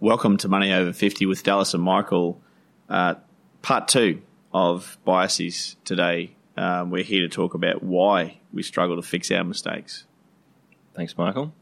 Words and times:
Welcome 0.00 0.36
to 0.38 0.48
Money 0.48 0.74
Over 0.74 0.92
50 0.92 1.24
with 1.24 1.42
Dallas 1.42 1.72
and 1.72 1.82
Michael. 1.82 2.38
Uh, 2.86 3.14
part 3.62 3.88
two 3.88 4.20
of 4.52 4.98
biases 5.06 5.76
today. 5.86 6.36
Um, 6.54 6.90
we're 6.90 7.02
here 7.02 7.22
to 7.22 7.30
talk 7.30 7.54
about 7.54 7.82
why 7.82 8.40
we 8.52 8.62
struggle 8.62 8.96
to 8.96 9.02
fix 9.02 9.30
our 9.30 9.42
mistakes. 9.42 10.04
Thanks, 10.92 11.16
Michael. 11.16 11.54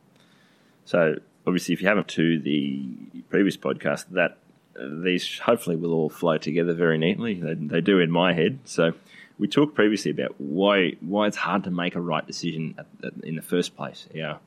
So, 0.85 1.21
obviously, 1.47 1.75
if 1.75 1.81
you 1.81 1.87
haven't 1.87 2.09
to 2.09 2.41
the 2.41 2.89
previous 3.31 3.57
podcast, 3.57 4.07
that 4.11 4.39
uh, 4.77 4.89
these 5.05 5.39
hopefully 5.39 5.77
will 5.77 5.93
all 5.93 6.11
flow 6.11 6.37
together 6.37 6.75
very 6.75 6.99
neatly. 6.99 7.35
They, 7.35 7.55
they 7.55 7.81
do 7.81 8.01
in 8.01 8.11
my 8.11 8.33
head. 8.33 8.59
So, 8.65 8.95
we 9.39 9.47
talked 9.47 9.77
previously 9.77 10.11
about 10.11 10.35
why 10.39 10.95
why 11.01 11.29
it's 11.29 11.37
hard 11.37 11.63
to 11.65 11.71
make 11.71 11.95
a 11.95 12.01
right 12.01 12.27
decision 12.27 12.75
at, 12.79 12.87
at, 13.05 13.13
in 13.23 13.37
the 13.37 13.43
first 13.43 13.77
place. 13.77 14.09
Our, 14.13 14.41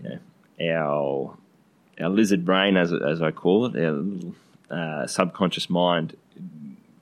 you 0.00 0.08
know, 0.08 0.18
our 0.60 1.36
our 2.00 2.08
lizard 2.08 2.44
brain, 2.44 2.76
as 2.76 2.92
as 2.92 3.22
I 3.22 3.30
call 3.30 3.66
it, 3.66 3.76
our 3.76 4.04
uh, 4.70 5.06
subconscious 5.06 5.68
mind, 5.68 6.16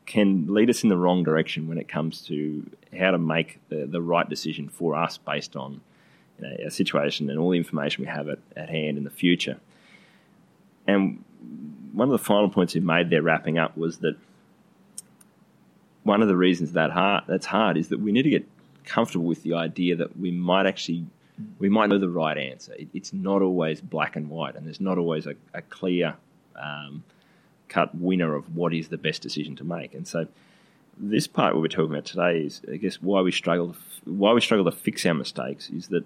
can 0.06 0.52
lead 0.52 0.68
us 0.68 0.82
in 0.82 0.88
the 0.88 0.96
wrong 0.96 1.22
direction 1.22 1.68
when 1.68 1.78
it 1.78 1.88
comes 1.88 2.22
to 2.22 2.68
how 2.98 3.12
to 3.12 3.18
make 3.18 3.60
the, 3.68 3.86
the 3.86 4.02
right 4.02 4.28
decision 4.28 4.68
for 4.68 4.96
us 4.96 5.18
based 5.18 5.54
on 5.54 5.80
you 6.38 6.48
know, 6.48 6.56
our 6.64 6.70
situation 6.70 7.30
and 7.30 7.38
all 7.38 7.50
the 7.50 7.58
information 7.58 8.02
we 8.02 8.08
have 8.08 8.28
at, 8.28 8.40
at 8.56 8.68
hand 8.68 8.98
in 8.98 9.04
the 9.04 9.10
future. 9.10 9.58
And 10.86 11.24
one 11.92 12.08
of 12.08 12.12
the 12.12 12.24
final 12.24 12.48
points 12.48 12.74
we 12.74 12.80
made 12.80 13.10
there, 13.10 13.22
wrapping 13.22 13.58
up, 13.58 13.76
was 13.76 13.98
that 13.98 14.16
one 16.02 16.22
of 16.22 16.28
the 16.28 16.36
reasons 16.36 16.72
that 16.72 16.90
hard 16.90 17.24
that's 17.28 17.46
hard 17.46 17.76
is 17.76 17.88
that 17.88 18.00
we 18.00 18.10
need 18.10 18.22
to 18.22 18.30
get 18.30 18.46
comfortable 18.84 19.26
with 19.26 19.42
the 19.42 19.54
idea 19.54 19.94
that 19.96 20.18
we 20.18 20.30
might 20.30 20.66
actually 20.66 21.06
we 21.58 21.68
might 21.68 21.88
know 21.88 21.98
the 21.98 22.08
right 22.08 22.36
answer. 22.36 22.74
It, 22.74 22.88
it's 22.94 23.12
not 23.12 23.42
always 23.42 23.80
black 23.80 24.16
and 24.16 24.28
white, 24.28 24.56
and 24.56 24.66
there's 24.66 24.80
not 24.80 24.98
always 24.98 25.26
a, 25.26 25.34
a 25.54 25.62
clear 25.62 26.16
um, 26.56 27.04
cut 27.68 27.94
winner 27.94 28.34
of 28.34 28.54
what 28.54 28.74
is 28.74 28.88
the 28.88 28.98
best 28.98 29.22
decision 29.22 29.56
to 29.56 29.64
make. 29.64 29.94
And 29.94 30.06
so, 30.06 30.26
this 30.96 31.26
part 31.26 31.56
we're 31.56 31.68
talking 31.68 31.92
about 31.92 32.04
today 32.04 32.40
is, 32.40 32.60
I 32.70 32.76
guess, 32.76 33.00
why 33.00 33.20
we 33.22 33.32
struggle 33.32 33.76
why 34.04 34.32
we 34.32 34.40
struggle 34.40 34.64
to 34.70 34.76
fix 34.76 35.04
our 35.06 35.14
mistakes 35.14 35.70
is 35.70 35.88
that 35.88 36.04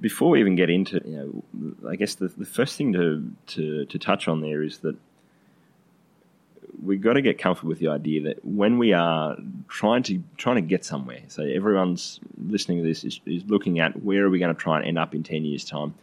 before 0.00 0.30
we 0.30 0.40
even 0.40 0.56
get 0.56 0.68
into, 0.68 1.00
you 1.04 1.42
know, 1.62 1.88
I 1.88 1.96
guess 1.96 2.16
the, 2.16 2.28
the 2.28 2.44
first 2.44 2.76
thing 2.76 2.92
to, 2.92 3.30
to 3.54 3.84
to 3.86 3.98
touch 3.98 4.28
on 4.28 4.40
there 4.40 4.62
is 4.62 4.78
that 4.78 4.96
we've 6.82 7.00
got 7.00 7.14
to 7.14 7.22
get 7.22 7.38
comfortable 7.38 7.70
with 7.70 7.78
the 7.78 7.88
idea 7.88 8.22
that 8.22 8.44
when 8.44 8.78
we 8.78 8.92
are 8.92 9.36
trying 9.68 10.02
to 10.04 10.22
trying 10.36 10.56
to 10.56 10.62
get 10.62 10.84
somewhere, 10.84 11.20
so 11.28 11.42
everyone's 11.42 12.20
listening 12.38 12.82
to 12.82 12.88
this 12.88 13.04
is, 13.04 13.20
is 13.26 13.44
looking 13.46 13.80
at 13.80 14.02
where 14.02 14.24
are 14.24 14.30
we 14.30 14.38
going 14.38 14.54
to 14.54 14.60
try 14.60 14.78
and 14.78 14.86
end 14.86 14.98
up 14.98 15.14
in 15.14 15.22
ten 15.22 15.44
years' 15.44 15.64
time. 15.64 15.94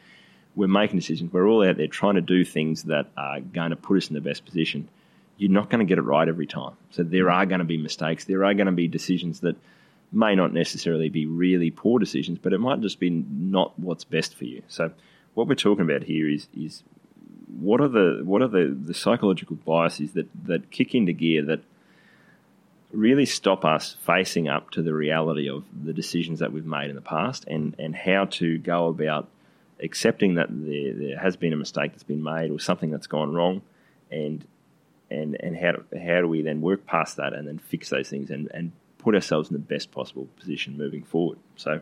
We're 0.56 0.68
making 0.68 1.00
decisions. 1.00 1.34
We're 1.34 1.48
all 1.48 1.68
out 1.68 1.78
there 1.78 1.88
trying 1.88 2.16
to 2.16 2.22
do 2.22 2.46
things 2.46 2.84
that 2.84 3.08
are 3.18 3.40
going 3.40 3.72
to 3.72 3.76
put 3.76 3.98
us 3.98 4.08
in 4.10 4.14
the 4.14 4.22
best 4.22 4.46
position. 4.46 4.88
You're 5.38 5.50
not 5.50 5.72
going 5.72 5.80
to 5.80 5.86
get 5.86 5.98
it 5.98 6.04
right 6.04 6.28
every 6.28 6.46
time. 6.46 6.74
So 6.92 7.02
there 7.02 7.32
are 7.32 7.46
going 7.48 7.60
to 7.60 7.66
be 7.66 7.78
mistakes. 7.78 8.26
There 8.26 8.46
are 8.46 8.54
going 8.54 8.68
to 8.68 8.72
be 8.72 8.88
decisions 8.88 9.40
that 9.40 9.56
may 10.12 10.36
not 10.36 10.54
necessarily 10.54 11.10
be 11.10 11.26
really 11.26 11.72
poor 11.72 11.98
decisions, 11.98 12.38
but 12.38 12.54
it 12.54 12.60
might 12.60 12.82
just 12.82 13.00
be 13.00 13.10
not 13.10 13.78
what's 13.80 14.04
best 14.04 14.36
for 14.36 14.46
you. 14.46 14.62
So 14.68 14.92
what 15.34 15.48
we're 15.48 15.56
talking 15.56 15.86
about 15.86 16.04
here 16.04 16.30
is 16.30 16.48
is 16.56 16.84
what 17.60 17.82
are 17.82 17.88
the 17.88 18.22
what 18.24 18.42
are 18.42 18.48
the, 18.48 18.76
the 18.86 18.94
psychological 18.94 19.56
biases 19.56 20.14
that, 20.14 20.28
that 20.46 20.72
kick 20.72 20.96
into 20.96 21.14
gear 21.14 21.44
that 21.44 21.62
really 22.92 23.26
stop 23.26 23.66
us 23.66 23.98
facing 24.06 24.48
up 24.48 24.70
to 24.72 24.82
the 24.82 24.94
reality 24.94 25.50
of 25.50 25.64
the 25.84 25.94
decisions 25.94 26.40
that 26.40 26.54
we've 26.54 26.66
made 26.66 26.90
in 26.90 26.96
the 26.96 27.02
past 27.02 27.44
and, 27.48 27.76
and 27.80 27.96
how 27.96 28.26
to 28.26 28.60
go 28.60 28.88
about 28.88 29.28
accepting 29.82 30.36
that 30.36 30.48
there, 30.50 30.94
there 30.94 31.20
has 31.20 31.36
been 31.36 31.54
a 31.54 31.58
mistake 31.58 31.92
that's 31.92 32.04
been 32.04 32.24
made 32.24 32.52
or 32.52 32.60
something 32.60 32.92
that's 32.92 33.08
gone 33.08 33.34
wrong 33.34 33.62
and 34.12 34.46
and 35.10 35.36
and 35.42 35.58
how 35.58 35.72
do, 35.72 35.84
how 35.98 36.22
do 36.22 36.28
we 36.28 36.42
then 36.42 36.62
work 36.62 36.86
past 36.86 37.18
that 37.18 37.34
and 37.34 37.48
then 37.48 37.58
fix 37.58 37.90
those 37.90 38.10
things 38.10 38.30
and, 38.30 38.50
and 38.54 38.72
put 39.00 39.16
ourselves 39.16 39.50
in 39.50 39.54
the 39.54 39.60
best 39.60 39.92
possible 39.92 40.28
position 40.40 40.78
moving 40.78 41.04
forward. 41.04 41.38
So 41.58 41.82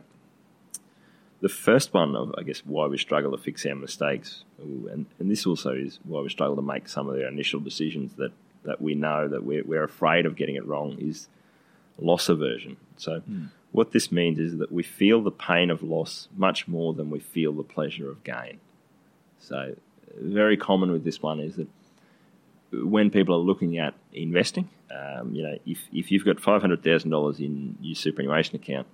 the 1.41 1.50
first 1.50 1.94
one 1.94 2.16
of 2.16 2.34
I 2.38 2.44
guess 2.44 2.59
why 2.66 2.88
we 2.88 2.97
struggle 2.97 3.31
to 3.31 3.38
fix 3.38 3.66
our 3.66 3.75
mistakes, 3.75 4.44
and, 4.59 5.06
and 5.19 5.29
this 5.31 5.46
also 5.46 5.72
is 5.74 6.00
why 6.03 6.22
we 6.22 6.29
struggle 6.29 6.56
to 6.56 6.62
make 6.62 6.88
some 6.88 7.09
of 7.09 7.16
our 7.16 7.28
initial 7.28 7.59
decisions 7.59 8.13
that, 8.16 8.31
that 8.63 8.81
we 8.81 8.96
know 8.96 9.28
that 9.28 9.44
we're, 9.44 9.63
we're 9.63 9.84
afraid 9.84 10.25
of 10.25 10.35
getting 10.35 10.56
it 10.56 10.66
wrong 10.66 10.97
is 11.00 11.28
loss 11.97 12.30
aversion. 12.30 12.78
So 12.97 13.22
mm. 13.30 13.50
what 13.72 13.91
this 13.91 14.12
means 14.12 14.40
is 14.40 14.57
that 14.59 14.72
we 14.72 14.84
feel 14.84 15.22
the 15.22 15.31
pain 15.31 15.69
of 15.72 15.81
loss 15.84 16.30
much 16.35 16.68
more 16.68 16.94
than 16.94 17.09
we 17.09 17.19
feel 17.19 17.53
the 17.53 17.63
pleasure 17.63 18.09
of 18.09 18.24
gain. 18.24 18.59
So 19.40 19.75
very 20.19 20.57
common 20.57 20.91
with 20.91 21.03
this 21.03 21.22
one 21.22 21.40
is 21.40 21.56
that 21.56 21.68
when 22.72 23.09
people 23.09 23.35
are 23.35 23.40
looking 23.40 23.80
at 23.80 23.96
investing, 24.13 24.69
um, 24.96 25.34
you 25.34 25.44
know, 25.44 25.57
if, 25.66 25.80
if 25.91 26.12
you've 26.12 26.25
got 26.25 26.40
five 26.40 26.62
hundred 26.62 26.84
thousand 26.84 27.09
dollars 27.09 27.40
in 27.40 27.78
your 27.81 27.96
superannuation 27.96 28.56
account 28.56 28.88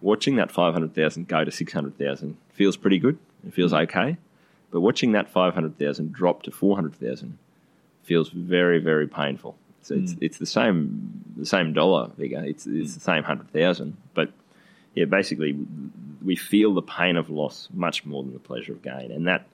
watching 0.00 0.36
that 0.36 0.50
500,000 0.50 1.28
go 1.28 1.44
to 1.44 1.50
600,000 1.50 2.36
feels 2.52 2.76
pretty 2.76 2.98
good. 2.98 3.18
It 3.46 3.54
feels 3.54 3.72
mm. 3.72 3.82
okay. 3.82 4.16
But 4.70 4.80
watching 4.80 5.12
that 5.12 5.28
500,000 5.28 6.12
drop 6.12 6.42
to 6.44 6.50
400,000 6.50 7.38
feels 8.02 8.30
very, 8.30 8.78
very 8.78 9.08
painful. 9.08 9.56
So 9.82 9.94
mm. 9.94 10.02
it's, 10.02 10.16
it's 10.20 10.38
the 10.38 10.46
same 10.46 11.24
the 11.36 11.46
same 11.46 11.72
dollar 11.72 12.10
figure. 12.16 12.44
It's, 12.44 12.66
it's 12.66 12.92
mm. 12.92 12.94
the 12.94 13.00
same 13.00 13.22
100,000. 13.22 13.96
But 14.14 14.30
yeah, 14.94 15.06
basically, 15.06 15.56
we 16.22 16.36
feel 16.36 16.74
the 16.74 16.82
pain 16.82 17.16
of 17.16 17.30
loss 17.30 17.68
much 17.72 18.04
more 18.04 18.22
than 18.22 18.32
the 18.32 18.38
pleasure 18.38 18.72
of 18.72 18.82
gain. 18.82 19.10
And 19.10 19.26
that, 19.26 19.46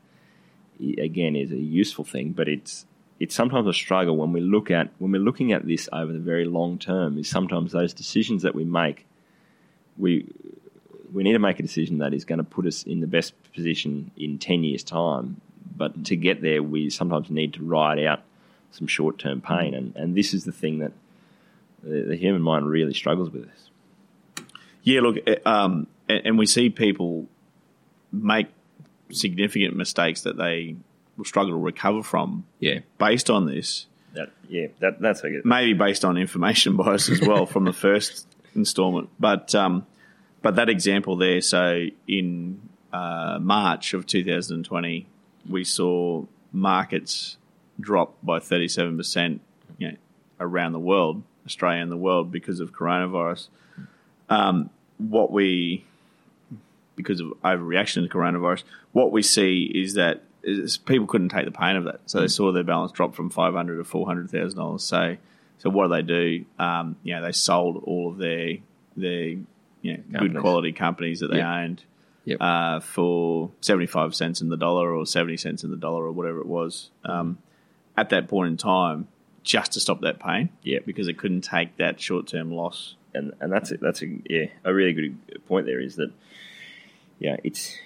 again, 0.98 1.36
is 1.36 1.52
a 1.52 1.56
useful 1.56 2.04
thing, 2.04 2.32
but 2.32 2.48
it's 2.48 2.86
it's 3.18 3.34
sometimes 3.34 3.66
a 3.66 3.72
struggle 3.72 4.16
when 4.16 4.32
we 4.32 4.40
look 4.40 4.70
at 4.70 4.90
when 4.98 5.12
we're 5.12 5.22
looking 5.22 5.52
at 5.52 5.66
this 5.66 5.88
over 5.92 6.12
the 6.12 6.18
very 6.18 6.44
long 6.44 6.78
term 6.78 7.18
is 7.18 7.28
sometimes 7.28 7.72
those 7.72 7.94
decisions 7.94 8.42
that 8.42 8.54
we 8.54 8.64
make 8.64 9.06
we 9.98 10.26
we 11.12 11.22
need 11.22 11.32
to 11.32 11.38
make 11.38 11.58
a 11.58 11.62
decision 11.62 11.98
that 11.98 12.12
is 12.12 12.24
going 12.24 12.38
to 12.38 12.44
put 12.44 12.66
us 12.66 12.82
in 12.82 13.00
the 13.00 13.06
best 13.06 13.32
position 13.54 14.10
in 14.16 14.38
10 14.38 14.64
years' 14.64 14.84
time. 14.84 15.40
But 15.76 16.04
to 16.06 16.16
get 16.16 16.42
there, 16.42 16.62
we 16.62 16.90
sometimes 16.90 17.30
need 17.30 17.54
to 17.54 17.64
ride 17.64 17.98
out 18.04 18.22
some 18.70 18.86
short 18.86 19.18
term 19.18 19.40
pain. 19.40 19.74
And, 19.74 19.94
and 19.96 20.14
this 20.14 20.34
is 20.34 20.44
the 20.44 20.52
thing 20.52 20.78
that 20.78 20.92
the, 21.82 22.02
the, 22.02 22.16
human 22.16 22.42
mind 22.42 22.68
really 22.68 22.94
struggles 22.94 23.30
with 23.30 23.46
this. 23.46 24.46
Yeah, 24.82 25.00
look, 25.00 25.16
eh, 25.26 25.36
um, 25.44 25.86
and, 26.08 26.26
and 26.26 26.38
we 26.38 26.46
see 26.46 26.70
people 26.70 27.26
make 28.12 28.48
significant 29.10 29.76
mistakes 29.76 30.22
that 30.22 30.36
they 30.36 30.76
will 31.16 31.24
struggle 31.24 31.52
to 31.52 31.58
recover 31.58 32.02
from. 32.02 32.44
Yeah. 32.58 32.80
Based 32.98 33.30
on 33.30 33.46
this. 33.46 33.86
That, 34.14 34.30
yeah, 34.48 34.68
that, 34.80 35.00
that's 35.00 35.22
a 35.24 35.30
good. 35.30 35.44
Maybe 35.44 35.74
based 35.74 36.04
on 36.04 36.16
information 36.16 36.76
bias 36.76 37.08
as 37.08 37.20
well 37.20 37.46
from 37.46 37.64
the 37.64 37.72
first 37.72 38.26
installment. 38.56 39.10
But 39.20 39.54
um, 39.54 39.86
but 40.42 40.56
that 40.56 40.68
example 40.68 41.16
there, 41.16 41.40
so 41.40 41.86
in 42.08 42.60
uh, 42.92 43.38
March 43.40 43.94
of 43.94 44.06
2020, 44.06 45.06
we 45.48 45.64
saw 45.64 46.24
markets 46.52 47.36
drop 47.78 48.16
by 48.22 48.38
37%, 48.38 49.40
you 49.78 49.88
know, 49.88 49.96
around 50.40 50.72
the 50.72 50.78
world, 50.78 51.22
Australia 51.44 51.82
and 51.82 51.92
the 51.92 51.96
world, 51.96 52.32
because 52.32 52.60
of 52.60 52.72
coronavirus. 52.72 53.48
Um, 54.28 54.70
what 54.98 55.30
we, 55.30 55.84
because 56.96 57.20
of 57.20 57.28
overreaction 57.44 58.02
to 58.02 58.08
coronavirus, 58.08 58.62
what 58.92 59.12
we 59.12 59.22
see 59.22 59.70
is 59.74 59.94
that 59.94 60.22
is 60.42 60.76
people 60.76 61.06
couldn't 61.06 61.30
take 61.30 61.44
the 61.44 61.50
pain 61.50 61.76
of 61.76 61.84
that, 61.84 62.00
so 62.06 62.20
they 62.20 62.26
mm. 62.26 62.30
saw 62.30 62.52
their 62.52 62.62
balance 62.62 62.92
drop 62.92 63.14
from 63.14 63.30
five 63.30 63.52
hundred 63.52 63.78
to 63.78 63.84
four 63.84 64.06
hundred 64.06 64.30
thousand 64.30 64.58
dollars. 64.58 64.84
So 64.84 65.16
so 65.58 65.70
what 65.70 65.88
do 65.88 65.94
they 65.94 66.02
do? 66.02 66.44
Um, 66.58 66.96
you 67.02 67.14
know, 67.14 67.22
they 67.22 67.32
sold 67.32 67.82
all 67.84 68.10
of 68.10 68.18
their 68.18 68.58
their 68.96 69.36
you 69.82 70.02
know, 70.08 70.20
good 70.20 70.36
quality 70.38 70.72
companies 70.72 71.20
that 71.20 71.28
they 71.28 71.38
yep. 71.38 71.46
owned 71.46 71.84
yep. 72.24 72.38
uh, 72.40 72.80
for 72.80 73.50
seventy 73.60 73.86
five 73.86 74.14
cents 74.14 74.40
in 74.40 74.48
the 74.48 74.56
dollar 74.56 74.92
or 74.94 75.06
seventy 75.06 75.36
cents 75.36 75.64
in 75.64 75.70
the 75.70 75.76
dollar 75.76 76.04
or 76.04 76.12
whatever 76.12 76.40
it 76.40 76.46
was. 76.46 76.90
Um, 77.04 77.38
at 77.96 78.10
that 78.10 78.28
point 78.28 78.50
in 78.50 78.56
time, 78.58 79.08
just 79.42 79.72
to 79.72 79.80
stop 79.80 80.02
that 80.02 80.20
pain, 80.20 80.50
yeah, 80.62 80.80
because 80.84 81.08
it 81.08 81.16
couldn't 81.16 81.42
take 81.42 81.76
that 81.78 82.00
short 82.00 82.26
term 82.26 82.52
loss. 82.52 82.94
And 83.14 83.32
and 83.40 83.50
that's 83.50 83.70
it. 83.70 83.80
That's 83.80 84.02
a 84.02 84.18
yeah 84.28 84.46
a 84.64 84.74
really 84.74 84.92
good 84.92 85.46
point. 85.46 85.66
There 85.66 85.80
is 85.80 85.96
that 85.96 86.12
yeah 87.18 87.36
it's 87.42 87.78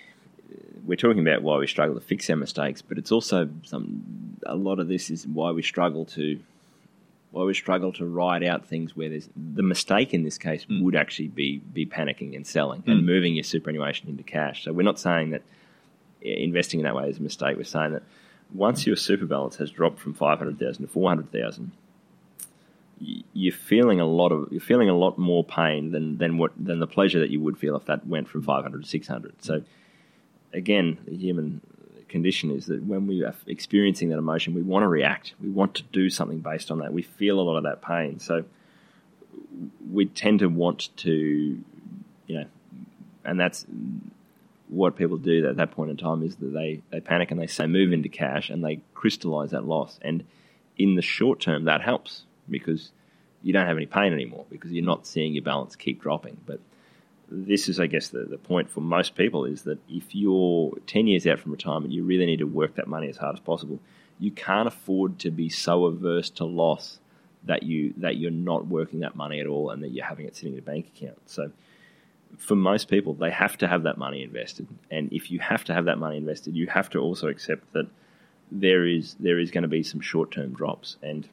we're 0.84 0.96
talking 0.96 1.20
about 1.20 1.42
why 1.42 1.56
we 1.58 1.66
struggle 1.66 1.94
to 1.94 2.00
fix 2.00 2.28
our 2.30 2.36
mistakes, 2.36 2.82
but 2.82 2.98
it's 2.98 3.12
also 3.12 3.48
some 3.62 4.38
a 4.44 4.56
lot 4.56 4.80
of 4.80 4.88
this 4.88 5.10
is 5.10 5.26
why 5.26 5.52
we 5.52 5.62
struggle 5.62 6.04
to 6.06 6.40
why 7.32 7.44
we 7.44 7.54
struggle 7.54 7.92
to 7.92 8.04
ride 8.06 8.42
out 8.42 8.66
things 8.66 8.96
where 8.96 9.08
there's 9.08 9.28
the 9.36 9.62
mistake 9.62 10.12
in 10.12 10.24
this 10.24 10.36
case 10.38 10.64
Mm. 10.66 10.82
would 10.82 10.96
actually 10.96 11.28
be 11.28 11.58
be 11.58 11.86
panicking 11.86 12.34
and 12.34 12.46
selling 12.46 12.82
and 12.86 13.06
moving 13.06 13.34
your 13.34 13.44
superannuation 13.44 14.08
into 14.08 14.22
cash. 14.22 14.64
So 14.64 14.72
we're 14.72 14.82
not 14.82 14.98
saying 14.98 15.30
that 15.30 15.42
investing 16.20 16.80
in 16.80 16.84
that 16.84 16.94
way 16.96 17.08
is 17.08 17.18
a 17.18 17.22
mistake. 17.22 17.56
We're 17.56 17.64
saying 17.64 17.92
that 17.92 18.02
once 18.52 18.86
your 18.86 18.96
super 18.96 19.26
balance 19.26 19.56
has 19.56 19.70
dropped 19.70 20.00
from 20.00 20.12
five 20.14 20.38
hundred 20.38 20.58
thousand 20.58 20.86
to 20.86 20.92
four 20.92 21.08
hundred 21.08 21.30
thousand, 21.30 21.70
you're 23.32 23.52
feeling 23.52 24.00
a 24.00 24.04
lot 24.06 24.30
of 24.32 24.48
you're 24.52 24.60
feeling 24.60 24.88
a 24.90 24.96
lot 24.96 25.16
more 25.16 25.42
pain 25.44 25.92
than 25.92 26.18
than 26.18 26.36
what 26.36 26.52
than 26.58 26.80
the 26.80 26.86
pleasure 26.86 27.18
that 27.20 27.30
you 27.30 27.40
would 27.40 27.56
feel 27.56 27.76
if 27.76 27.86
that 27.86 28.06
went 28.06 28.28
from 28.28 28.42
500 28.42 28.82
to 28.82 28.88
600 28.88 29.34
so 29.42 29.62
again 30.52 30.98
the 31.06 31.16
human 31.16 31.62
condition 32.10 32.50
is 32.50 32.66
that 32.66 32.82
when 32.82 33.06
we 33.06 33.24
are 33.24 33.34
experiencing 33.46 34.10
that 34.10 34.18
emotion 34.18 34.54
we 34.54 34.62
want 34.62 34.82
to 34.82 34.88
react. 34.88 35.34
We 35.40 35.48
want 35.48 35.74
to 35.76 35.82
do 35.84 36.10
something 36.10 36.40
based 36.40 36.70
on 36.70 36.78
that. 36.80 36.92
We 36.92 37.02
feel 37.02 37.40
a 37.40 37.42
lot 37.42 37.56
of 37.56 37.62
that 37.64 37.80
pain. 37.82 38.18
So 38.18 38.44
we 39.90 40.06
tend 40.06 40.40
to 40.40 40.48
want 40.48 40.90
to 40.98 41.10
you 42.26 42.34
know 42.38 42.46
and 43.24 43.38
that's 43.38 43.66
what 44.68 44.96
people 44.96 45.16
do 45.16 45.46
at 45.48 45.56
that 45.56 45.72
point 45.72 45.90
in 45.90 45.96
time 45.96 46.22
is 46.22 46.36
that 46.36 46.52
they, 46.52 46.80
they 46.90 47.00
panic 47.00 47.30
and 47.30 47.40
they 47.40 47.46
say 47.46 47.66
move 47.66 47.92
into 47.92 48.08
cash 48.08 48.50
and 48.50 48.64
they 48.64 48.80
crystallize 48.94 49.50
that 49.50 49.64
loss. 49.64 49.98
And 50.00 50.24
in 50.78 50.94
the 50.94 51.02
short 51.02 51.40
term 51.40 51.64
that 51.64 51.82
helps 51.82 52.22
because 52.48 52.92
you 53.42 53.52
don't 53.52 53.66
have 53.66 53.76
any 53.76 53.86
pain 53.86 54.12
anymore 54.12 54.46
because 54.48 54.70
you're 54.70 54.84
not 54.84 55.06
seeing 55.06 55.32
your 55.32 55.42
balance 55.42 55.74
keep 55.76 56.00
dropping. 56.00 56.36
But 56.46 56.60
this 57.30 57.68
is, 57.68 57.78
I 57.78 57.86
guess, 57.86 58.08
the, 58.08 58.24
the 58.24 58.38
point 58.38 58.68
for 58.68 58.80
most 58.80 59.14
people 59.14 59.44
is 59.44 59.62
that 59.62 59.78
if 59.88 60.14
you're 60.14 60.72
10 60.86 61.06
years 61.06 61.26
out 61.26 61.38
from 61.38 61.52
retirement, 61.52 61.92
you 61.92 62.04
really 62.04 62.26
need 62.26 62.40
to 62.40 62.46
work 62.46 62.74
that 62.74 62.88
money 62.88 63.08
as 63.08 63.16
hard 63.16 63.36
as 63.36 63.40
possible. 63.40 63.78
You 64.18 64.30
can't 64.30 64.68
afford 64.68 65.18
to 65.20 65.30
be 65.30 65.48
so 65.48 65.86
averse 65.86 66.30
to 66.30 66.44
loss 66.44 66.98
that 67.44 67.62
you 67.62 67.94
that 67.96 68.16
you're 68.16 68.30
not 68.30 68.66
working 68.66 69.00
that 69.00 69.16
money 69.16 69.40
at 69.40 69.46
all 69.46 69.70
and 69.70 69.82
that 69.82 69.92
you're 69.92 70.04
having 70.04 70.26
it 70.26 70.36
sitting 70.36 70.52
in 70.52 70.58
a 70.58 70.62
bank 70.62 70.90
account. 70.94 71.18
So 71.26 71.50
for 72.36 72.54
most 72.54 72.88
people, 72.88 73.14
they 73.14 73.30
have 73.30 73.56
to 73.58 73.68
have 73.68 73.84
that 73.84 73.98
money 73.98 74.22
invested. 74.22 74.66
And 74.90 75.12
if 75.12 75.30
you 75.30 75.38
have 75.38 75.64
to 75.64 75.74
have 75.74 75.86
that 75.86 75.98
money 75.98 76.16
invested, 76.16 76.54
you 76.54 76.66
have 76.66 76.90
to 76.90 76.98
also 76.98 77.28
accept 77.28 77.72
that 77.72 77.86
there 78.52 78.86
is 78.86 79.14
there 79.20 79.38
is 79.38 79.50
going 79.50 79.62
to 79.62 79.68
be 79.68 79.82
some 79.82 80.00
short 80.00 80.30
term 80.30 80.52
drops. 80.52 80.96
And 81.02 81.28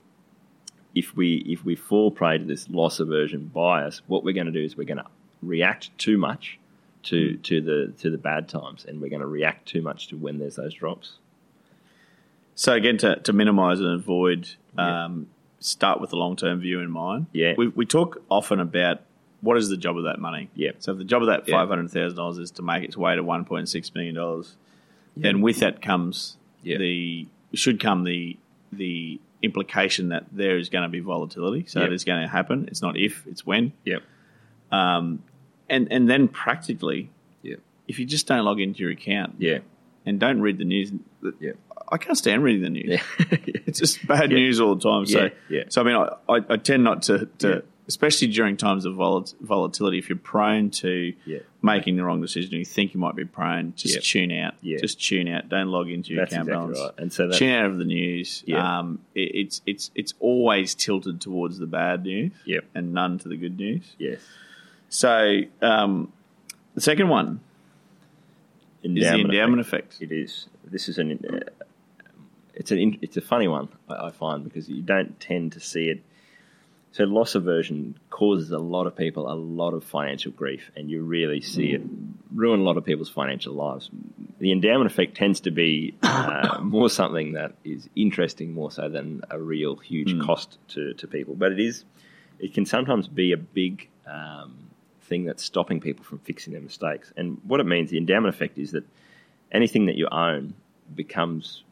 if 0.95 1.15
we 1.15 1.37
if 1.47 1.65
we 1.65 1.75
fall 1.75 2.11
prey 2.11 2.37
to 2.37 2.45
this 2.45 2.69
loss 2.69 2.99
aversion 2.99 3.47
bias, 3.47 4.01
what 4.07 4.23
we're 4.23 4.33
going 4.33 4.45
to 4.47 4.51
do 4.51 4.63
is 4.63 4.77
we're 4.77 4.85
going 4.85 4.97
to 4.97 5.05
react 5.41 5.95
too 5.97 6.17
much 6.17 6.59
to 7.03 7.37
to 7.37 7.61
the 7.61 7.93
to 7.99 8.09
the 8.09 8.17
bad 8.17 8.47
times, 8.49 8.85
and 8.85 9.01
we're 9.01 9.09
going 9.09 9.21
to 9.21 9.27
react 9.27 9.67
too 9.67 9.81
much 9.81 10.07
to 10.09 10.17
when 10.17 10.39
there's 10.39 10.55
those 10.55 10.73
drops. 10.73 11.13
So 12.55 12.73
again, 12.73 12.97
to, 12.99 13.17
to 13.17 13.33
minimise 13.33 13.79
and 13.79 13.89
avoid, 13.89 14.49
Yeah. 14.77 15.05
um, 15.05 15.27
start 15.59 16.01
with 16.01 16.09
the 16.09 16.15
long 16.17 16.35
term 16.35 16.59
view 16.59 16.79
in 16.79 16.89
mind. 16.89 17.27
Yeah. 17.31 17.53
we, 17.57 17.67
we 17.67 17.85
talk 17.85 18.21
often 18.29 18.59
about 18.59 19.01
what 19.41 19.57
is 19.57 19.69
the 19.69 19.77
job 19.77 19.97
of 19.97 20.05
that 20.05 20.19
money. 20.19 20.49
Yeah. 20.55 20.71
So 20.79 20.91
if 20.93 20.97
the 20.97 21.03
job 21.03 21.21
of 21.21 21.27
that 21.27 21.47
Yeah. 21.47 21.55
five 21.55 21.69
hundred 21.69 21.91
thousand 21.91 22.17
dollars 22.17 22.39
is 22.39 22.51
to 22.51 22.63
make 22.63 22.83
its 22.83 22.97
way 22.97 23.15
to 23.15 23.23
one 23.23 23.45
point 23.45 23.69
six 23.69 23.93
million 23.93 24.15
dollars, 24.15 24.55
then 25.15 25.41
with 25.41 25.59
that 25.59 25.81
comes 25.81 26.37
Yeah. 26.63 26.77
the 26.79 27.27
should 27.53 27.79
come 27.79 28.03
the 28.03 28.37
the 28.71 29.19
implication 29.43 30.09
that 30.09 30.25
there 30.31 30.57
is 30.57 30.69
going 30.69 30.81
to 30.83 30.89
be 30.89 30.99
volatility. 30.99 31.65
So 31.67 31.79
Yeah. 31.79 31.85
that 31.87 31.93
is 31.93 32.03
going 32.03 32.21
to 32.23 32.27
happen. 32.27 32.65
It's 32.67 32.81
not 32.81 32.97
if, 32.97 33.25
it's 33.27 33.45
when. 33.45 33.71
Yep. 33.85 34.01
Um, 34.71 35.23
and 35.69 35.87
and 35.91 36.09
then 36.09 36.27
practically, 36.27 37.09
Yep. 37.43 37.59
if 37.87 37.99
you 37.99 38.05
just 38.05 38.27
don't 38.27 38.43
log 38.45 38.59
into 38.59 38.79
your 38.81 38.91
account 38.91 39.35
Yeah. 39.39 39.59
and 40.05 40.19
don't 40.19 40.41
read 40.41 40.57
the 40.57 40.65
news, 40.65 40.91
Yeah. 41.39 41.51
I 41.89 41.97
can't 41.97 42.17
stand 42.17 42.43
reading 42.43 42.61
the 42.63 42.69
news. 42.69 42.85
Yeah. 43.19 43.37
It's 43.65 43.79
just 43.79 44.05
bad 44.07 44.31
Yeah. 44.31 44.37
news 44.37 44.59
all 44.59 44.75
the 44.75 44.81
time. 44.81 45.05
So, 45.05 45.23
Yeah, 45.23 45.29
yeah. 45.49 45.63
so 45.69 45.81
I 45.81 45.83
mean, 45.85 45.95
I, 45.95 46.09
I, 46.33 46.53
I 46.53 46.57
tend 46.57 46.83
not 46.83 47.03
to, 47.03 47.27
to 47.39 47.47
Yeah. 47.49 47.59
especially 47.87 48.27
during 48.29 48.57
times 48.57 48.83
of 48.85 48.95
vol- 48.95 49.27
volatility, 49.41 49.97
if 49.97 50.09
you're 50.09 50.17
prone 50.17 50.69
to 50.71 51.13
Yeah. 51.25 51.39
making 51.61 51.95
the 51.97 52.03
wrong 52.03 52.19
decision, 52.21 52.53
you 52.55 52.65
think 52.65 52.93
you 52.93 52.99
might 52.99 53.15
be 53.15 53.23
prone, 53.25 53.73
just 53.77 53.95
Yeah. 53.95 54.01
tune 54.03 54.31
out. 54.33 54.55
Yeah. 54.61 54.77
Just 54.79 55.01
tune 55.05 55.27
out. 55.29 55.47
Don't 55.49 55.67
log 55.69 55.89
into 55.89 56.13
your 56.13 56.21
That's 56.23 56.33
account 56.33 56.49
exactly 56.49 56.73
balance. 56.73 56.79
right. 56.97 57.01
And 57.03 57.13
so 57.13 57.27
that 57.27 57.37
Tune 57.37 57.49
out 57.51 57.65
of 57.65 57.77
the 57.77 57.85
news. 57.85 58.43
Yeah. 58.45 58.79
Um, 58.79 58.99
it, 59.15 59.31
it's 59.33 59.61
it's 59.65 59.91
it's 59.95 60.13
always 60.19 60.75
tilted 60.75 61.19
towards 61.21 61.57
the 61.57 61.67
bad 61.67 62.03
news, 62.03 62.31
Yep. 62.45 62.65
and 62.75 62.93
none 62.93 63.17
to 63.19 63.27
the 63.29 63.37
good 63.37 63.57
news. 63.57 63.95
yes. 63.97 64.19
So 64.89 65.41
um, 65.61 66.11
the 66.75 66.81
second 66.81 67.09
one 67.09 67.41
is 68.83 69.03
the 69.03 69.19
endowment 69.19 69.61
effect. 69.61 69.97
It 69.99 70.11
is. 70.11 70.47
This 70.63 70.89
is 70.89 70.97
an. 70.97 71.23
Uh, 71.27 71.49
it's 72.53 72.71
an. 72.71 72.97
It's 73.01 73.17
a 73.17 73.21
funny 73.21 73.47
one 73.47 73.69
I, 73.89 74.07
I 74.07 74.11
find 74.11 74.43
because 74.43 74.69
you 74.69 74.81
don't 74.81 75.19
tend 75.19 75.53
to 75.53 75.59
see 75.59 75.89
it. 75.89 76.03
So 76.93 77.03
loss 77.03 77.35
aversion 77.35 77.99
causes 78.09 78.49
a 78.51 78.57
lot 78.57 78.87
of 78.87 78.95
people 78.95 79.31
a 79.31 79.35
lot 79.35 79.73
of 79.73 79.83
financial 79.83 80.31
grief, 80.31 80.71
and 80.75 80.89
you 80.89 81.03
really 81.03 81.41
see 81.41 81.73
it 81.73 81.81
ruin 82.33 82.61
a 82.61 82.63
lot 82.63 82.77
of 82.77 82.85
people's 82.85 83.09
financial 83.09 83.53
lives. 83.53 83.89
The 84.39 84.51
endowment 84.51 84.89
effect 84.89 85.15
tends 85.15 85.41
to 85.41 85.51
be 85.51 85.95
uh, 86.01 86.59
more 86.63 86.89
something 86.89 87.33
that 87.33 87.53
is 87.63 87.89
interesting 87.95 88.53
more 88.53 88.71
so 88.71 88.89
than 88.89 89.21
a 89.29 89.39
real 89.39 89.75
huge 89.75 90.19
cost 90.21 90.57
to, 90.69 90.93
to 90.93 91.07
people. 91.07 91.35
But 91.35 91.51
it 91.51 91.59
is. 91.59 91.83
It 92.39 92.53
can 92.53 92.65
sometimes 92.65 93.07
be 93.07 93.31
a 93.31 93.37
big 93.37 93.89
um, 94.05 94.66
thing 95.07 95.25
that's 95.25 95.43
stopping 95.43 95.79
people 95.79 96.03
from 96.03 96.19
fixing 96.19 96.53
their 96.53 96.61
mistakes. 96.61 97.11
And 97.17 97.39
what 97.43 97.59
it 97.59 97.65
means, 97.65 97.89
the 97.89 97.97
endowment 97.97 98.35
effect, 98.35 98.57
is 98.57 98.71
that 98.71 98.83
anything 99.51 99.85
that 99.87 99.95
you 99.95 100.07
own 100.11 100.53
becomes 100.93 101.63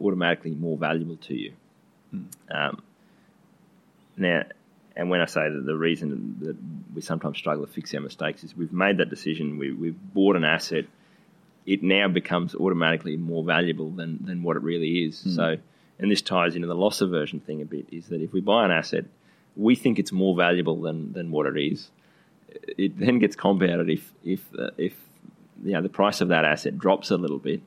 automatically 0.00 0.52
more 0.52 0.76
valuable 0.76 1.16
to 1.16 1.34
you. 1.34 1.52
Um, 2.50 2.82
now, 4.16 4.44
and 4.96 5.10
when 5.10 5.20
I 5.20 5.26
say 5.26 5.48
that 5.48 5.62
the 5.64 5.76
reason 5.76 6.36
that 6.40 6.56
we 6.94 7.00
sometimes 7.02 7.38
struggle 7.38 7.66
to 7.66 7.72
fix 7.72 7.94
our 7.94 8.00
mistakes 8.00 8.42
is 8.42 8.56
we've 8.56 8.72
made 8.72 8.98
that 8.98 9.10
decision, 9.10 9.58
we, 9.58 9.72
we've 9.72 9.98
bought 10.14 10.36
an 10.36 10.44
asset, 10.44 10.86
it 11.66 11.82
now 11.82 12.08
becomes 12.08 12.54
automatically 12.54 13.16
more 13.16 13.44
valuable 13.44 13.90
than, 13.90 14.24
than 14.24 14.42
what 14.42 14.56
it 14.56 14.62
really 14.62 15.04
is. 15.04 15.22
So, 15.34 15.56
and 15.98 16.10
this 16.10 16.22
ties 16.22 16.56
into 16.56 16.66
the 16.66 16.74
loss 16.74 17.00
aversion 17.00 17.40
thing 17.40 17.60
a 17.60 17.64
bit, 17.64 17.86
is 17.92 18.08
that 18.08 18.22
if 18.22 18.32
we 18.32 18.40
buy 18.40 18.64
an 18.64 18.70
asset, 18.70 19.04
we 19.54 19.74
think 19.74 19.98
it's 19.98 20.12
more 20.12 20.34
valuable 20.36 20.80
than, 20.80 21.12
than 21.12 21.30
what 21.30 21.46
it 21.46 21.56
is. 21.60 21.90
It 22.76 22.98
then 22.98 23.18
gets 23.18 23.36
compounded 23.36 23.90
if 23.90 24.12
if 24.24 24.44
uh, 24.58 24.70
if 24.78 24.94
you 25.64 25.72
know 25.72 25.82
the 25.82 25.88
price 25.88 26.20
of 26.20 26.28
that 26.28 26.44
asset 26.44 26.78
drops 26.78 27.10
a 27.10 27.16
little 27.16 27.38
bit. 27.38 27.60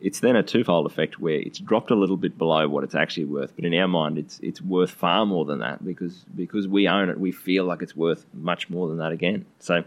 It's 0.00 0.20
then 0.20 0.34
a 0.34 0.42
twofold 0.42 0.86
effect 0.86 1.20
where 1.20 1.34
it's 1.34 1.58
dropped 1.58 1.90
a 1.90 1.94
little 1.94 2.16
bit 2.16 2.38
below 2.38 2.66
what 2.68 2.84
it's 2.84 2.94
actually 2.94 3.26
worth, 3.26 3.52
but 3.54 3.66
in 3.66 3.74
our 3.74 3.86
mind, 3.88 4.16
it's 4.16 4.38
it's 4.42 4.62
worth 4.62 4.90
far 4.90 5.26
more 5.26 5.44
than 5.44 5.58
that 5.58 5.84
because 5.84 6.24
because 6.34 6.66
we 6.66 6.88
own 6.88 7.10
it, 7.10 7.20
we 7.20 7.32
feel 7.32 7.64
like 7.66 7.82
it's 7.82 7.94
worth 7.94 8.24
much 8.32 8.70
more 8.70 8.88
than 8.88 8.96
that 8.98 9.12
again. 9.12 9.44
So, 9.58 9.84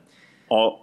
Oh, 0.51 0.81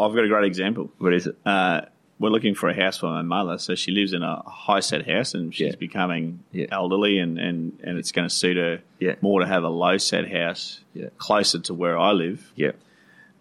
I've 0.00 0.14
got 0.14 0.22
a 0.24 0.28
great 0.28 0.44
example. 0.44 0.90
what 0.98 1.12
is 1.12 1.26
it? 1.26 1.36
uh, 1.44 1.82
we're 2.20 2.30
looking 2.30 2.54
for 2.54 2.68
a 2.68 2.74
house 2.74 2.98
for 2.98 3.06
my 3.06 3.22
mother. 3.22 3.58
So 3.58 3.74
she 3.76 3.92
lives 3.92 4.12
in 4.12 4.22
a 4.22 4.42
high 4.42 4.80
set 4.80 5.08
house 5.08 5.34
and 5.34 5.54
she's 5.54 5.68
Yeah. 5.68 5.76
becoming 5.78 6.40
Yeah. 6.52 6.66
elderly 6.72 7.18
and, 7.18 7.38
and, 7.38 7.78
and 7.84 7.96
it's 7.98 8.10
going 8.12 8.28
to 8.28 8.34
suit 8.34 8.56
her 8.56 8.80
Yeah. 8.98 9.14
more 9.20 9.40
to 9.40 9.46
have 9.46 9.62
a 9.62 9.68
low 9.68 9.98
set 9.98 10.30
house 10.30 10.80
Yeah. 10.94 11.08
closer 11.18 11.60
to 11.60 11.74
where 11.74 11.96
I 11.98 12.10
live. 12.12 12.52
Yeah, 12.56 12.72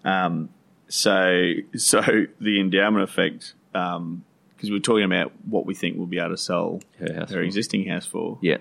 Um, 0.06 0.50
so 0.88 1.54
so 1.76 2.02
the 2.40 2.60
endowment 2.60 3.04
effect, 3.04 3.54
because 3.74 4.70
we're 4.72 4.80
talking 4.80 5.04
about 5.06 5.32
what 5.50 5.66
we 5.66 5.74
think 5.74 5.98
we'll 5.98 6.06
be 6.08 6.20
able 6.20 6.30
to 6.30 6.38
sell 6.38 6.82
Her 7.00 7.14
house 7.14 7.32
her 7.32 7.42
existing 7.42 7.88
house 7.88 8.06
for. 8.06 8.38
yeah, 8.42 8.58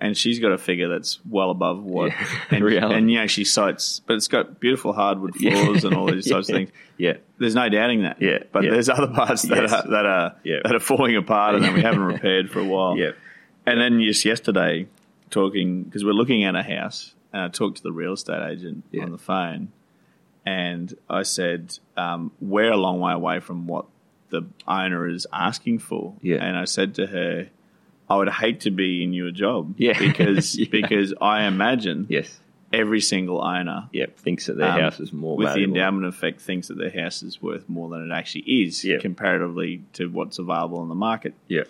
And 0.00 0.16
she's 0.16 0.38
got 0.38 0.52
a 0.52 0.58
figure 0.58 0.86
that's 0.88 1.18
well 1.28 1.50
above 1.50 1.82
what. 1.82 2.10
Yeah. 2.12 2.26
And, 2.50 2.64
Reality. 2.64 2.94
and, 2.94 3.06
know, 3.08 3.26
she 3.26 3.42
cites, 3.44 4.00
but 4.06 4.14
it's 4.14 4.28
got 4.28 4.60
beautiful 4.60 4.92
hardwood 4.92 5.34
floors 5.34 5.84
and 5.84 5.92
all 5.96 6.06
these 6.06 6.30
types 6.30 6.48
of 6.48 6.54
things. 6.54 6.70
yeah, 6.96 7.14
There's 7.38 7.56
no 7.56 7.68
doubting 7.68 8.02
that. 8.02 8.22
Yeah, 8.22 8.44
But 8.52 8.62
yeah. 8.64 8.70
there's 8.70 8.88
other 8.88 9.08
parts 9.08 9.42
that 9.42 9.62
Yes. 9.62 9.72
are 9.72 9.88
that 9.90 10.06
are 10.06 10.36
Yeah. 10.44 10.58
that 10.62 10.72
are 10.74 10.78
falling 10.80 11.16
apart 11.16 11.56
and 11.56 11.64
that 11.64 11.74
we 11.74 11.82
haven't 11.82 12.00
repaired 12.14 12.48
for 12.48 12.60
a 12.60 12.64
while. 12.64 12.96
yeah, 12.96 13.10
And 13.66 13.80
then 13.80 14.00
just 14.00 14.24
yesterday, 14.24 14.86
talking 15.30 15.82
because 15.82 16.04
we're 16.04 16.12
looking 16.12 16.44
at 16.44 16.54
a 16.54 16.62
house, 16.62 17.14
and 17.32 17.42
I 17.42 17.48
talked 17.48 17.78
to 17.78 17.82
the 17.82 17.92
real 17.92 18.12
estate 18.12 18.42
agent 18.52 18.84
Yeah. 18.92 19.02
on 19.02 19.10
the 19.10 19.18
phone, 19.18 19.72
and 20.46 20.94
I 21.10 21.24
said 21.24 21.76
um, 21.96 22.30
we're 22.40 22.70
a 22.70 22.76
long 22.76 23.00
way 23.00 23.12
away 23.12 23.40
from 23.40 23.66
what 23.66 23.86
the 24.30 24.42
owner 24.66 25.08
is 25.08 25.26
asking 25.32 25.80
for. 25.80 26.14
Yeah. 26.22 26.36
And 26.36 26.56
I 26.56 26.66
said 26.66 26.94
to 26.96 27.06
her, 27.08 27.48
I 28.10 28.16
would 28.16 28.28
hate 28.30 28.60
to 28.60 28.70
be 28.70 29.02
in 29.04 29.12
your 29.12 29.30
job. 29.30 29.74
Yeah. 29.78 29.98
Because 29.98 30.56
Yeah. 30.58 30.66
because 30.70 31.14
I 31.20 31.44
imagine 31.44 32.06
yes, 32.08 32.40
every 32.72 33.00
single 33.00 33.42
owner 33.42 33.88
yeah. 33.92 34.06
Thinks 34.16 34.46
that 34.46 34.56
their 34.56 34.70
um, 34.70 34.80
house 34.80 35.00
is 35.00 35.12
more 35.12 35.36
with 35.36 35.46
valuable. 35.48 35.74
the 35.74 35.80
endowment 35.80 36.06
effect 36.06 36.40
thinks 36.40 36.68
that 36.68 36.78
their 36.78 36.90
house 36.90 37.22
is 37.22 37.40
worth 37.42 37.68
more 37.68 37.88
than 37.90 38.10
it 38.10 38.14
actually 38.14 38.42
is 38.42 38.84
Yeah. 38.84 38.98
comparatively 38.98 39.82
to 39.94 40.08
what's 40.08 40.38
available 40.38 40.78
on 40.80 40.88
the 40.88 40.94
market. 40.94 41.34
Yeah, 41.48 41.64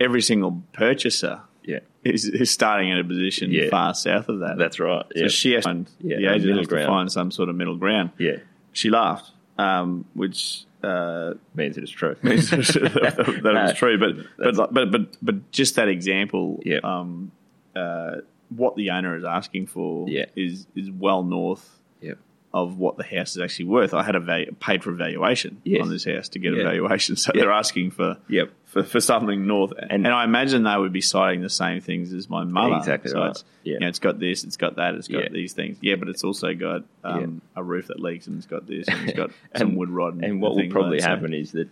Every 0.00 0.22
single 0.22 0.62
purchaser 0.72 1.40
yeah, 1.64 1.80
is, 2.04 2.24
is 2.24 2.50
starting 2.50 2.90
at 2.92 2.98
a 3.00 3.04
position 3.04 3.50
Yeah. 3.50 3.68
far 3.68 3.94
south 3.94 4.28
of 4.28 4.38
that. 4.40 4.56
that's 4.58 4.78
right. 4.80 5.04
so 5.14 5.22
Yeah, 5.22 5.28
she 5.28 5.52
has 5.52 5.64
to 5.64 5.68
find, 5.68 5.90
Yeah, 6.00 6.16
the 6.18 6.34
agent 6.34 6.56
has 6.58 6.66
to 6.66 6.74
ground. 6.74 6.86
find 6.86 7.12
some 7.12 7.30
sort 7.32 7.48
of 7.48 7.56
middle 7.56 7.76
ground. 7.76 8.10
yeah, 8.18 8.36
She 8.72 8.90
laughed. 8.90 9.30
um, 9.58 10.04
which 10.14 10.64
uh, 10.82 11.34
means 11.54 11.76
it 11.76 11.84
is 11.84 11.90
true. 11.90 12.16
means 12.22 12.50
that 12.50 12.64
it 12.66 13.42
No, 13.42 13.52
was 13.52 13.74
true. 13.74 13.98
But 13.98 14.56
but 14.56 14.72
but 14.74 14.90
but 14.90 15.16
but 15.22 15.50
just 15.52 15.74
that 15.76 15.88
example, 15.88 16.60
Yeah. 16.64 16.78
um, 16.84 17.32
uh, 17.76 18.16
what 18.50 18.76
the 18.76 18.90
owner 18.90 19.16
is 19.16 19.24
asking 19.24 19.66
for 19.66 20.08
Yeah. 20.08 20.26
is 20.36 20.66
is 20.74 20.90
well 20.90 21.22
north 21.22 21.78
Yep. 22.00 22.18
Of 22.62 22.78
what 22.78 22.96
the 22.96 23.04
house 23.04 23.30
is 23.36 23.38
actually 23.42 23.66
worth. 23.66 23.94
I 23.94 24.02
had 24.02 24.14
a 24.16 24.20
value, 24.20 24.52
paid 24.60 24.82
for 24.82 24.90
a 24.90 24.94
valuation 24.94 25.60
Yes. 25.64 25.82
on 25.82 25.90
this 25.90 26.04
house 26.04 26.28
to 26.30 26.38
get 26.38 26.54
Yeah. 26.54 26.60
a 26.60 26.64
valuation, 26.64 27.16
so 27.16 27.32
Yeah. 27.34 27.42
they're 27.42 27.52
asking 27.52 27.90
for 27.92 28.16
Yep. 28.28 28.50
for, 28.66 28.82
for 28.82 29.00
something 29.00 29.46
north. 29.46 29.72
And, 29.78 30.06
And- 30.06 30.14
I 30.14 30.24
imagine 30.24 30.62
they 30.64 30.76
would 30.76 30.92
be 30.92 31.00
citing 31.00 31.40
the 31.42 31.48
same 31.48 31.80
things 31.80 32.12
as 32.12 32.28
my 32.28 32.44
mother. 32.44 32.76
Exactly 32.76 33.10
so 33.10 33.18
right. 33.20 33.30
It's, 33.30 33.44
Yeah. 33.64 33.74
you 33.74 33.80
know, 33.80 33.88
it's 33.88 33.98
got 33.98 34.18
this, 34.18 34.44
it's 34.44 34.56
got 34.56 34.76
that, 34.76 34.94
it's 34.94 35.08
got 35.08 35.22
Yeah. 35.24 35.28
these 35.30 35.52
things. 35.54 35.78
Yeah, 35.80 35.96
but 35.96 36.08
it's 36.08 36.22
also 36.24 36.52
got 36.54 36.84
um, 37.04 37.40
a 37.56 37.62
roof 37.62 37.86
that 37.88 37.98
leaks, 38.00 38.26
and 38.26 38.36
it's 38.36 38.46
got 38.46 38.66
this, 38.66 38.86
and 38.88 39.08
it's 39.08 39.16
got 39.16 39.30
some 39.56 39.74
wood 39.76 39.88
rod. 39.90 40.14
And, 40.14 40.24
And 40.24 40.42
what 40.42 40.52
will 40.52 40.58
like 40.62 40.70
probably 40.70 41.00
happen 41.00 41.32
is 41.32 41.52
that 41.52 41.68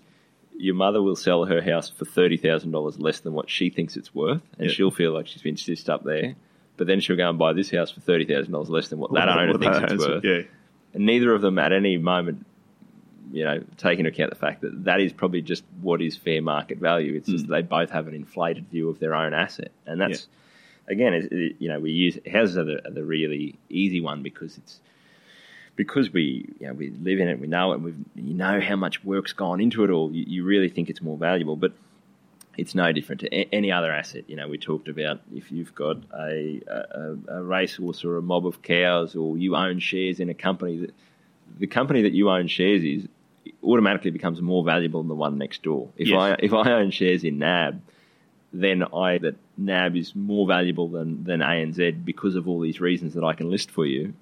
your 0.59 0.75
mother 0.75 1.03
will 1.03 1.17
sell 1.17 1.45
her 1.45 1.61
house 1.61 1.91
for 1.91 2.07
thirty 2.07 2.39
thousand 2.39 2.71
dollars 2.71 2.99
less 2.99 3.21
than 3.21 3.35
what 3.35 3.51
she 3.51 3.69
thinks 3.69 3.97
it's 3.97 4.15
worth, 4.15 4.41
and 4.59 4.69
Yeah. 4.69 4.73
she'll 4.75 4.91
feel 4.91 5.13
like 5.13 5.27
she's 5.27 5.43
been 5.43 5.57
stitched 5.59 5.91
up 5.91 6.03
there. 6.05 6.35
But 6.79 6.87
then 6.87 7.01
she'll 7.01 7.17
go 7.17 7.29
and 7.29 7.39
buy 7.39 7.53
this 7.55 7.71
house 7.71 7.91
for 7.91 8.01
thirty 8.01 8.25
thousand 8.25 8.53
dollars 8.53 8.71
less 8.71 8.89
than 8.89 8.99
what 8.99 9.13
that 9.15 9.29
owner 9.29 9.53
thinks 9.59 9.93
it's 9.93 10.07
worth. 10.07 10.25
Yeah. 10.25 10.43
Neither 10.97 11.33
of 11.35 11.43
them 11.43 11.59
at 11.59 11.73
any 11.73 11.97
moment, 11.99 12.45
you 13.33 13.45
know, 13.45 13.63
take 13.77 13.99
into 13.99 14.11
account 14.11 14.31
the 14.31 14.37
fact 14.37 14.63
that 14.63 14.85
that 14.85 15.01
is 15.01 15.13
probably 15.13 15.43
just 15.43 15.65
what 15.83 16.01
is 16.01 16.17
fair 16.17 16.41
market 16.43 16.79
value. 16.79 17.15
It's 17.15 17.29
Hmm. 17.29 17.33
just 17.35 17.49
they 17.49 17.63
both 17.63 17.91
have 17.91 18.09
an 18.09 18.15
inflated 18.15 18.69
view 18.71 18.89
of 18.89 18.99
their 18.99 19.15
own 19.15 19.35
asset, 19.35 19.73
and 19.87 20.01
that's 20.01 20.29
again, 20.89 21.15
it, 21.15 21.33
it- 21.33 21.57
you 21.59 21.69
know, 21.69 21.81
we 21.81 21.91
use 21.91 22.19
houses 22.31 22.57
are 22.57 22.65
the, 22.65 22.87
are 22.87 22.93
the 22.93 23.05
really 23.05 23.57
easy 23.69 24.01
one 24.01 24.23
because 24.23 24.57
it's 24.57 24.81
because 25.75 26.13
we 26.13 26.49
you 26.61 26.67
know 26.69 26.73
we 26.73 26.91
live 26.91 27.19
in 27.21 27.29
it, 27.29 27.39
we 27.41 27.47
know 27.47 27.73
it, 27.73 27.81
we 27.81 27.93
you 28.15 28.35
know 28.35 28.61
how 28.61 28.77
much 28.77 29.05
work's 29.05 29.33
gone 29.33 29.61
into 29.61 29.85
it 29.85 29.91
all. 29.91 30.11
You, 30.13 30.25
you 30.27 30.45
really 30.45 30.69
think 30.69 30.89
it's 30.89 31.03
more 31.03 31.17
valuable, 31.19 31.57
but 31.57 31.73
it's 32.57 32.75
no 32.75 32.93
different 32.93 33.21
to 33.23 33.35
a- 33.35 33.49
any 33.53 33.71
other 33.71 33.93
asset. 33.93 34.25
You 34.29 34.37
know, 34.37 34.49
we 34.49 34.59
talked 34.59 34.89
about 34.89 35.21
if 35.35 35.53
you've 35.53 35.75
got 35.75 35.99
a, 36.19 36.61
a, 36.67 37.17
a 37.39 37.43
racehorse 37.43 38.05
or 38.05 38.17
a 38.17 38.23
mob 38.23 38.47
of 38.47 38.63
cows, 38.63 39.15
or 39.15 39.37
you 39.37 39.57
own 39.57 39.79
shares 39.79 40.21
in 40.21 40.29
a 40.31 40.35
company 40.35 40.79
that 40.79 40.95
the 41.59 41.67
company 41.67 42.03
that 42.03 42.13
you 42.13 42.31
own 42.31 42.49
shares 42.49 42.83
is 42.83 43.09
automatically 43.63 44.11
becomes 44.11 44.41
more 44.43 44.65
valuable 44.65 45.01
than 45.03 45.09
the 45.09 45.15
one 45.15 45.39
next 45.39 45.63
door. 45.63 45.89
If 45.97 46.09
Yes. 46.09 46.19
I 46.19 46.37
if 46.41 46.53
I 46.53 46.73
own 46.73 46.91
shares 46.91 47.25
in 47.25 47.39
NAB, 47.39 47.81
then 48.53 48.83
I 48.95 49.19
that 49.19 49.37
NAB 49.59 49.97
is 49.97 50.15
more 50.15 50.47
valuable 50.47 50.89
than 50.89 51.25
than 51.25 51.41
ANZ 51.41 52.05
because 52.05 52.35
of 52.37 52.49
all 52.49 52.61
these 52.61 52.81
reasons 52.81 53.15
that 53.15 53.25
I 53.25 53.35
can 53.35 53.51
list 53.51 53.71
for 53.71 53.87
you. 53.87 54.15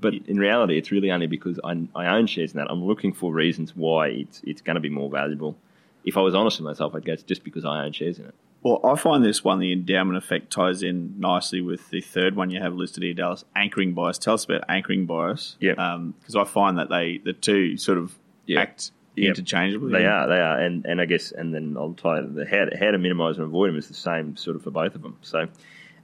But 0.00 0.14
in 0.14 0.38
reality, 0.38 0.78
it's 0.78 0.90
really 0.90 1.10
only 1.10 1.26
because 1.26 1.60
I, 1.62 1.86
I 1.94 2.06
own 2.16 2.26
shares 2.26 2.52
in 2.52 2.56
that. 2.58 2.68
I'm 2.70 2.82
looking 2.82 3.12
for 3.12 3.32
reasons 3.34 3.76
why 3.76 4.08
it's 4.08 4.40
it's 4.44 4.62
going 4.62 4.76
to 4.76 4.80
be 4.80 4.88
more 4.88 5.10
valuable. 5.10 5.56
If 6.04 6.16
I 6.16 6.20
was 6.20 6.34
honest 6.34 6.58
with 6.58 6.66
myself, 6.66 6.94
I'd 6.94 7.04
go 7.04 7.12
it's 7.12 7.22
just 7.22 7.44
because 7.44 7.64
I 7.64 7.84
own 7.84 7.92
shares 7.92 8.18
in 8.18 8.26
it. 8.26 8.34
Well, 8.62 8.80
I 8.84 8.94
find 8.94 9.24
this 9.24 9.42
one, 9.42 9.58
the 9.58 9.72
endowment 9.72 10.18
effect, 10.18 10.50
ties 10.52 10.82
in 10.82 11.14
nicely 11.18 11.62
with 11.62 11.88
the 11.90 12.00
third 12.02 12.36
one 12.36 12.50
you 12.50 12.60
have 12.60 12.74
listed 12.74 13.02
here, 13.02 13.14
Dallas, 13.14 13.44
anchoring 13.56 13.94
bias. 13.94 14.18
Tell 14.18 14.34
us 14.34 14.44
about 14.44 14.64
anchoring 14.68 15.06
bias. 15.06 15.56
Yeah. 15.60 15.72
Because 15.72 16.34
um, 16.36 16.40
I 16.40 16.44
find 16.44 16.78
that 16.78 16.90
they 16.90 17.18
the 17.24 17.32
two 17.32 17.76
sort 17.78 17.98
of 17.98 18.18
Yeah. 18.46 18.60
act 18.60 18.92
Yep. 19.16 19.28
interchangeably. 19.30 19.92
They 19.92 20.06
are, 20.06 20.28
they 20.28 20.38
are, 20.40 20.58
and 20.60 20.84
and 20.86 21.00
I 21.00 21.04
guess, 21.04 21.32
and 21.32 21.52
then 21.52 21.76
I'll 21.76 21.94
tie 21.94 22.20
the 22.20 22.46
how 22.46 22.64
to, 22.66 22.76
how 22.78 22.90
to 22.92 22.98
minimise 22.98 23.36
and 23.38 23.44
avoid 23.46 23.68
them 23.68 23.76
is 23.76 23.88
the 23.88 23.94
same 23.94 24.36
sort 24.36 24.56
of 24.56 24.62
for 24.62 24.70
both 24.70 24.94
of 24.94 25.02
them. 25.02 25.16
So, 25.22 25.48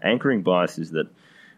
anchoring 0.02 0.42
bias 0.42 0.76
is 0.78 0.90
that 0.90 1.06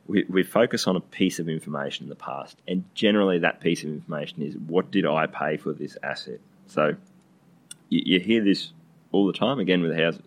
we, 0.07 0.25
we 0.29 0.43
focus 0.43 0.87
on 0.87 0.95
a 0.97 1.01
piece 1.01 1.39
of 1.39 1.49
information 1.49 2.05
in 2.05 2.11
the 2.11 2.17
past, 2.17 2.59
and 2.69 2.85
generally 2.95 3.39
that 3.41 3.61
piece 3.61 3.83
of 3.83 3.89
information 3.89 4.43
is 4.43 4.57
what 4.57 4.91
did 4.91 5.07
I 5.07 5.27
pay 5.27 5.57
for 5.57 5.73
this 5.73 5.97
asset. 6.03 6.39
So, 6.67 6.95
you, 7.89 8.03
you 8.05 8.21
hear 8.21 8.43
this 8.43 8.73
all 9.13 9.27
the 9.27 9.33
time 9.33 9.59
again 9.59 9.83
with 9.83 9.97
houses. 9.97 10.23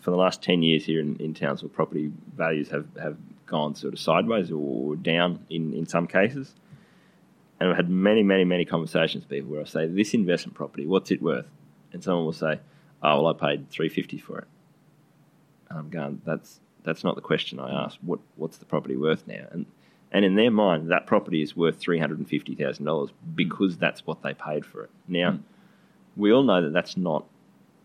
For 0.00 0.10
the 0.10 0.16
last 0.16 0.42
ten 0.42 0.62
years 0.62 0.84
here 0.84 1.00
in, 1.00 1.16
in 1.16 1.34
Townsville, 1.34 1.70
property 1.70 2.12
values 2.36 2.68
have, 2.70 2.86
have 3.00 3.16
gone 3.46 3.74
sort 3.74 3.94
of 3.94 4.00
sideways 4.00 4.50
or 4.50 4.96
down 4.96 5.44
in, 5.50 5.72
in 5.72 5.86
some 5.86 6.06
cases. 6.06 6.54
And 7.58 7.70
I've 7.70 7.76
had 7.76 7.88
many, 7.88 8.22
many, 8.22 8.44
many 8.44 8.64
conversations 8.64 9.24
with 9.24 9.30
people 9.30 9.50
where 9.50 9.62
I 9.62 9.64
say, 9.64 9.86
"This 9.86 10.12
investment 10.14 10.54
property, 10.54 10.86
what's 10.86 11.10
it 11.10 11.22
worth?" 11.22 11.46
And 11.92 12.04
someone 12.04 12.26
will 12.26 12.32
say, 12.32 12.60
"Oh, 13.02 13.22
well, 13.22 13.28
I 13.28 13.32
paid 13.32 13.70
three 13.70 13.88
fifty 13.88 14.18
for 14.18 14.38
it." 14.40 14.48
And 15.70 15.78
I'm 15.78 15.88
going, 15.88 16.20
"That's 16.24 16.60
that's 16.84 17.02
not 17.02 17.14
the 17.14 17.22
question 17.22 17.58
I 17.58 17.84
asked. 17.84 17.98
What 18.02 18.20
what's 18.36 18.58
the 18.58 18.66
property 18.66 18.96
worth 18.96 19.26
now?" 19.26 19.46
And 19.50 19.64
and 20.12 20.24
in 20.24 20.34
their 20.34 20.50
mind, 20.50 20.90
that 20.90 21.06
property 21.06 21.40
is 21.40 21.56
worth 21.56 21.78
three 21.78 21.98
hundred 21.98 22.18
and 22.18 22.28
fifty 22.28 22.54
thousand 22.54 22.84
dollars 22.84 23.10
because 23.34 23.78
that's 23.78 24.06
what 24.06 24.22
they 24.22 24.34
paid 24.34 24.66
for 24.66 24.84
it. 24.84 24.90
Now, 25.08 25.32
hmm. 25.32 25.38
We 26.16 26.32
all 26.32 26.42
know 26.42 26.62
that 26.62 26.72
that's 26.72 26.96
not 26.96 27.24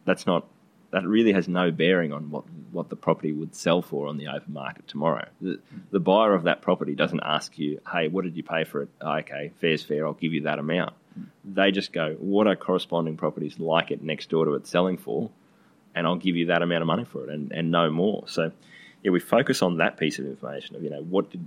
that's 0.05 0.25
not 0.25 0.45
that 0.91 1.07
really 1.07 1.33
has 1.33 1.47
no 1.47 1.71
bearing 1.71 2.11
on 2.11 2.29
what, 2.29 2.43
what 2.71 2.89
the 2.89 2.95
property 2.95 3.31
would 3.31 3.55
sell 3.55 3.81
for 3.81 4.07
on 4.07 4.17
the 4.17 4.27
open 4.27 4.53
market 4.53 4.87
tomorrow. 4.87 5.27
The, 5.39 5.59
the 5.89 5.99
buyer 5.99 6.33
of 6.33 6.43
that 6.43 6.61
property 6.61 6.95
doesn't 6.95 7.21
ask 7.23 7.57
you, 7.57 7.79
hey, 7.91 8.09
what 8.09 8.25
did 8.25 8.35
you 8.35 8.43
pay 8.43 8.65
for 8.65 8.83
it? 8.83 8.89
Oh, 8.99 9.17
okay, 9.19 9.51
fair's 9.61 9.83
fair, 9.83 10.05
I'll 10.05 10.13
give 10.13 10.33
you 10.33 10.41
that 10.41 10.59
amount. 10.59 10.93
They 11.45 11.71
just 11.71 11.93
go, 11.93 12.15
what 12.19 12.47
are 12.47 12.55
corresponding 12.55 13.17
properties 13.17 13.59
like 13.59 13.91
it 13.91 14.03
next 14.03 14.29
door 14.29 14.45
to 14.45 14.53
it 14.55 14.67
selling 14.67 14.97
for? 14.97 15.29
And 15.95 16.07
I'll 16.07 16.17
give 16.17 16.35
you 16.35 16.47
that 16.47 16.61
amount 16.61 16.81
of 16.81 16.87
money 16.87 17.05
for 17.05 17.23
it 17.23 17.29
and, 17.29 17.51
and 17.51 17.71
no 17.71 17.89
more. 17.89 18.23
So, 18.27 18.51
yeah, 19.03 19.11
we 19.11 19.19
focus 19.19 19.61
on 19.61 19.77
that 19.77 19.97
piece 19.97 20.19
of 20.19 20.25
information 20.25 20.75
of, 20.75 20.83
you 20.83 20.89
know, 20.89 21.01
what 21.01 21.31
did, 21.31 21.45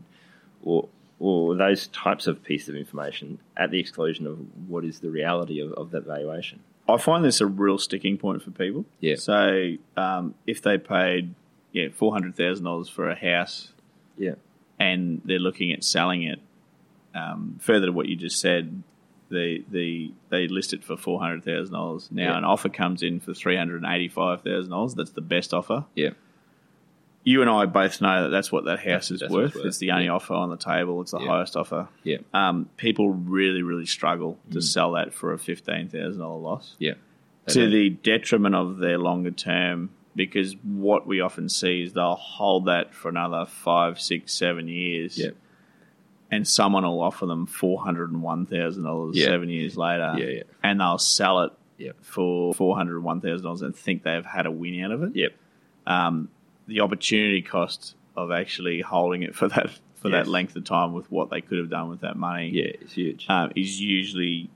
or, 0.63 0.89
or 1.19 1.55
those 1.55 1.87
types 1.89 2.27
of 2.27 2.43
pieces 2.43 2.69
of 2.71 2.77
information 2.77 3.39
at 3.57 3.71
the 3.71 3.81
exclusion 3.81 4.27
of 4.27 4.39
what 4.69 4.85
is 4.85 5.01
the 5.01 5.11
reality 5.11 5.61
of, 5.61 5.73
of 5.73 5.91
that 5.93 6.05
valuation. 6.05 6.61
I 6.89 6.99
find 6.99 7.25
this 7.25 7.41
a 7.41 7.47
real 7.47 7.79
sticking 7.79 8.19
point 8.19 8.43
for 8.43 8.51
people. 8.51 8.85
Yeah. 9.01 9.17
So 9.17 9.75
um, 9.97 10.35
if 10.47 10.61
they 10.63 10.79
paid 10.79 11.35
yeah 11.73 11.89
four 11.93 12.13
hundred 12.13 12.37
thousand 12.37 12.65
dollars 12.65 12.89
for 12.89 13.09
a 13.11 13.15
house 13.17 13.73
Yeah. 14.19 14.35
and 14.79 15.21
they're 15.25 15.39
looking 15.39 15.73
at 15.73 15.83
selling 15.83 16.23
it, 16.25 16.41
um, 17.15 17.57
further 17.61 17.87
to 17.87 17.93
what 17.93 18.07
you 18.09 18.17
just 18.17 18.39
said, 18.41 18.83
the 19.31 19.65
the 19.71 20.13
they 20.29 20.47
list 20.47 20.73
it 20.75 20.85
for 20.85 20.97
four 20.97 21.21
hundred 21.21 21.45
thousand 21.45 21.73
dollars. 21.75 22.09
Now 22.13 22.33
Yeah. 22.33 22.39
an 22.39 22.45
offer 22.45 22.69
comes 22.69 23.03
in 23.03 23.21
for 23.21 23.33
three 23.35 23.57
hundred 23.57 23.83
and 23.83 23.93
eighty 23.93 24.09
five 24.09 24.43
thousand 24.43 24.71
dollars. 24.71 24.95
That's 24.95 25.11
the 25.13 25.21
best 25.23 25.55
offer. 25.55 25.87
Yeah. 25.95 26.11
You 27.27 27.41
and 27.41 27.49
I 27.51 27.65
both 27.65 28.01
know 28.03 28.25
that 28.25 28.29
that's 28.29 28.53
what 28.53 28.65
that 28.67 28.81
house 28.81 29.11
is 29.11 29.23
worth. 29.23 29.47
it's 29.47 29.57
worth, 29.57 29.67
It's 29.67 29.79
the 29.79 29.93
only 29.93 30.05
yeah. 30.07 30.13
offer 30.13 30.35
on 30.35 30.51
the 30.51 30.59
table. 30.59 31.01
It's 31.01 31.13
the 31.13 31.21
Yeah. 31.21 31.27
highest 31.29 31.57
offer. 31.57 31.89
Yeah. 32.03 32.19
Um, 32.35 32.69
people 32.77 33.11
really 33.11 33.63
really 33.63 33.87
struggle 33.87 34.39
Mm. 34.49 34.53
to 34.53 34.61
sell 34.63 34.93
that 34.93 35.15
for 35.15 35.33
a 35.33 35.39
fifteen 35.39 35.89
thousand 35.89 36.21
dollar 36.21 36.39
loss 36.39 36.77
Yeah. 36.79 36.95
to 37.49 37.69
the 37.69 37.89
detriment 37.91 38.55
of 38.55 38.77
their 38.79 38.99
longer 38.99 39.31
term 39.31 39.91
because 40.15 40.55
what 40.63 41.07
we 41.07 41.21
often 41.21 41.49
see 41.49 41.83
is 41.83 41.95
they'll 41.95 42.15
hold 42.15 42.67
that 42.67 42.95
for 42.95 43.09
another 43.09 43.47
five, 43.47 43.99
six, 44.01 44.33
seven 44.35 44.69
years. 44.69 45.19
Yeah. 45.19 45.31
And 46.31 46.47
someone 46.47 46.85
will 46.85 47.01
offer 47.01 47.27
them 47.27 47.47
four 47.47 47.81
hundred 47.83 48.11
and 48.11 48.23
one 48.23 48.45
thousand 48.45 48.83
dollars 48.85 49.23
seven 49.23 49.49
years 49.49 49.77
later. 49.79 50.15
Yeah, 50.19 50.27
yeah. 50.27 50.43
And 50.63 50.81
they'll 50.81 50.99
sell 50.99 51.41
it 51.45 51.53
Yeah. 51.79 51.93
for 52.03 52.53
four 52.55 52.77
hundred 52.77 52.97
and 52.97 53.05
one 53.05 53.21
thousand 53.23 53.45
dollars 53.45 53.63
and 53.63 53.75
think 53.75 54.03
they've 54.03 54.25
had 54.27 54.45
a 54.47 54.51
win 54.51 54.83
out 54.85 54.91
of 54.91 55.03
it. 55.05 55.17
Yep. 55.17 55.33
Um, 55.87 56.29
the 56.67 56.81
opportunity 56.81 57.43
cost 57.43 57.95
of 58.17 58.31
actually 58.31 58.81
holding 58.81 59.23
it 59.23 59.35
for 59.35 59.49
that 59.49 59.71
for 59.97 60.09
Yes. 60.11 60.27
that 60.27 60.31
length 60.31 60.55
of 60.57 60.65
time 60.65 60.93
with 60.93 61.11
what 61.11 61.31
they 61.31 61.41
could 61.41 61.57
have 61.59 61.71
done 61.71 61.89
with 61.89 62.01
that 62.03 62.17
money 62.17 62.51
Yeah, 62.51 62.65
it's 62.81 62.93
huge. 62.93 63.25
um, 63.29 63.51
is 63.57 63.81
usually 63.81 64.51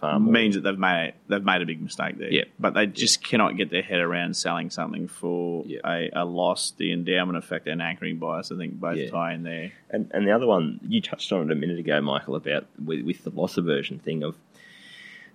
Far 0.00 0.18
more. 0.20 0.32
means 0.32 0.54
that 0.54 0.60
they've 0.62 0.78
made 0.78 1.14
they've 1.28 1.42
made 1.44 1.62
a 1.62 1.66
big 1.66 1.80
mistake 1.80 2.18
there. 2.18 2.30
Yeah. 2.30 2.44
But 2.60 2.74
they 2.74 2.86
just 2.86 3.22
cannot 3.24 3.56
get 3.56 3.70
their 3.70 3.82
head 3.82 4.00
around 4.00 4.36
selling 4.36 4.68
something 4.68 5.08
for 5.08 5.64
Yeah. 5.66 5.78
a, 5.84 6.10
a 6.12 6.24
loss. 6.26 6.72
The 6.72 6.92
endowment 6.92 7.38
effect 7.38 7.66
and 7.68 7.80
anchoring 7.80 8.18
bias, 8.18 8.52
I 8.52 8.56
think, 8.56 8.78
both 8.80 8.98
Yeah. 8.98 9.10
tie 9.10 9.32
in 9.32 9.44
there. 9.44 9.72
And, 9.90 10.10
and 10.12 10.26
the 10.26 10.32
other 10.32 10.46
one, 10.46 10.78
you 10.86 11.00
touched 11.00 11.32
on 11.32 11.48
it 11.48 11.52
a 11.52 11.54
minute 11.54 11.78
ago, 11.78 12.00
Michael, 12.00 12.34
about 12.36 12.66
with, 12.84 13.02
with 13.02 13.24
the 13.24 13.30
loss 13.30 13.56
aversion 13.56 13.98
thing 13.98 14.22
of 14.22 14.36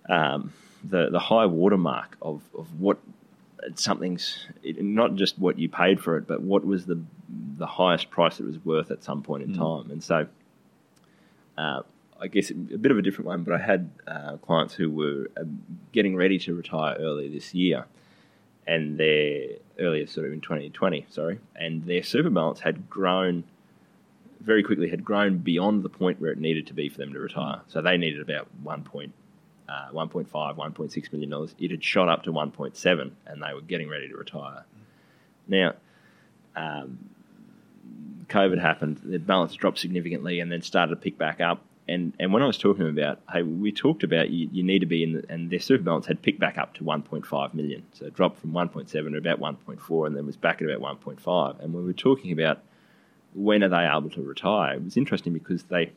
um, 0.09 0.53
the 0.83 1.09
the 1.09 1.19
high 1.19 1.45
watermark 1.45 2.17
of, 2.21 2.41
of 2.57 2.79
what 2.79 2.99
something's 3.75 4.47
not 4.63 5.15
just 5.15 5.37
what 5.39 5.57
you 5.57 5.69
paid 5.69 5.99
for 5.99 6.17
it, 6.17 6.27
but 6.27 6.41
what 6.41 6.65
was 6.65 6.85
the 6.85 7.01
the 7.57 7.65
highest 7.65 8.09
price 8.09 8.39
it 8.39 8.45
was 8.45 8.63
worth 8.63 8.91
at 8.91 9.03
some 9.03 9.21
point 9.23 9.43
in 9.43 9.53
time. 9.53 9.89
And 9.91 10.03
so, 10.03 10.27
uh, 11.57 11.81
I 12.19 12.27
guess 12.27 12.51
a 12.51 12.53
bit 12.53 12.91
of 12.91 12.97
a 12.97 13.01
different 13.01 13.27
one, 13.27 13.43
but 13.43 13.53
I 13.53 13.57
had 13.57 13.89
uh, 14.07 14.37
clients 14.37 14.73
who 14.75 14.89
were 14.91 15.29
uh, 15.35 15.43
getting 15.91 16.15
ready 16.15 16.37
to 16.39 16.55
retire 16.55 16.95
early 16.99 17.29
this 17.29 17.53
year, 17.53 17.85
and 18.65 18.97
their 18.99 19.57
earlier 19.79 20.07
sort 20.07 20.27
of 20.27 20.33
in 20.33 20.41
2020, 20.41 21.07
sorry, 21.09 21.39
and 21.55 21.83
their 21.85 22.03
super 22.03 22.29
balance 22.29 22.59
had 22.59 22.89
grown 22.89 23.43
very 24.39 24.63
quickly, 24.63 24.89
had 24.89 25.03
grown 25.03 25.37
beyond 25.37 25.83
the 25.83 25.89
point 25.89 26.21
where 26.21 26.31
it 26.31 26.39
needed 26.39 26.67
to 26.67 26.73
be 26.73 26.89
for 26.89 26.97
them 26.97 27.13
to 27.13 27.19
retire. 27.19 27.61
So 27.67 27.81
they 27.81 27.97
needed 27.97 28.21
about 28.21 28.47
one 28.61 28.83
point. 28.83 29.13
Uh, 29.69 29.89
1.5, 29.91 30.29
1.6 30.31 31.11
million 31.11 31.29
dollars. 31.29 31.53
It 31.59 31.71
had 31.71 31.83
shot 31.83 32.07
up 32.07 32.23
to 32.23 32.31
1.7, 32.31 33.11
and 33.25 33.43
they 33.43 33.53
were 33.53 33.61
getting 33.61 33.89
ready 33.89 34.07
to 34.07 34.15
retire. 34.15 34.63
Now, 35.47 35.73
um, 36.55 37.09
COVID 38.29 38.59
happened, 38.61 39.01
the 39.03 39.19
balance 39.19 39.53
dropped 39.55 39.79
significantly 39.79 40.39
and 40.39 40.51
then 40.51 40.61
started 40.61 40.91
to 40.91 41.01
pick 41.01 41.17
back 41.17 41.39
up. 41.41 41.63
and 41.87 42.13
and 42.19 42.33
when 42.33 42.43
I 42.43 42.47
was 42.47 42.57
talking 42.57 42.87
about, 42.87 43.19
hey, 43.31 43.43
we 43.43 43.71
talked 43.71 44.03
about 44.03 44.29
you, 44.29 44.49
you 44.51 44.63
need 44.63 44.79
to 44.79 44.85
be 44.85 45.03
in, 45.03 45.13
the, 45.13 45.25
and 45.29 45.49
their 45.49 45.59
super 45.59 45.83
balance 45.83 46.05
had 46.05 46.21
picked 46.21 46.39
back 46.39 46.57
up 46.57 46.73
to 46.75 46.83
1.5 46.83 47.53
million, 47.53 47.83
so 47.93 48.05
it 48.05 48.13
dropped 48.13 48.39
from 48.39 48.51
1.7 48.51 48.89
to 48.89 49.17
about 49.17 49.39
1.4, 49.39 50.07
and 50.07 50.15
then 50.15 50.25
was 50.25 50.35
back 50.37 50.61
at 50.61 50.69
about 50.69 51.01
1.5. 51.01 51.63
And 51.63 51.73
when 51.73 51.83
we 51.83 51.89
were 51.89 51.93
talking 51.93 52.31
about 52.31 52.59
when 53.33 53.63
are 53.63 53.69
they 53.69 53.85
able 53.85 54.09
to 54.09 54.21
retire, 54.21 54.75
it 54.75 54.83
was 54.83 54.97
interesting 54.97 55.33
because 55.33 55.63
they, 55.63 55.91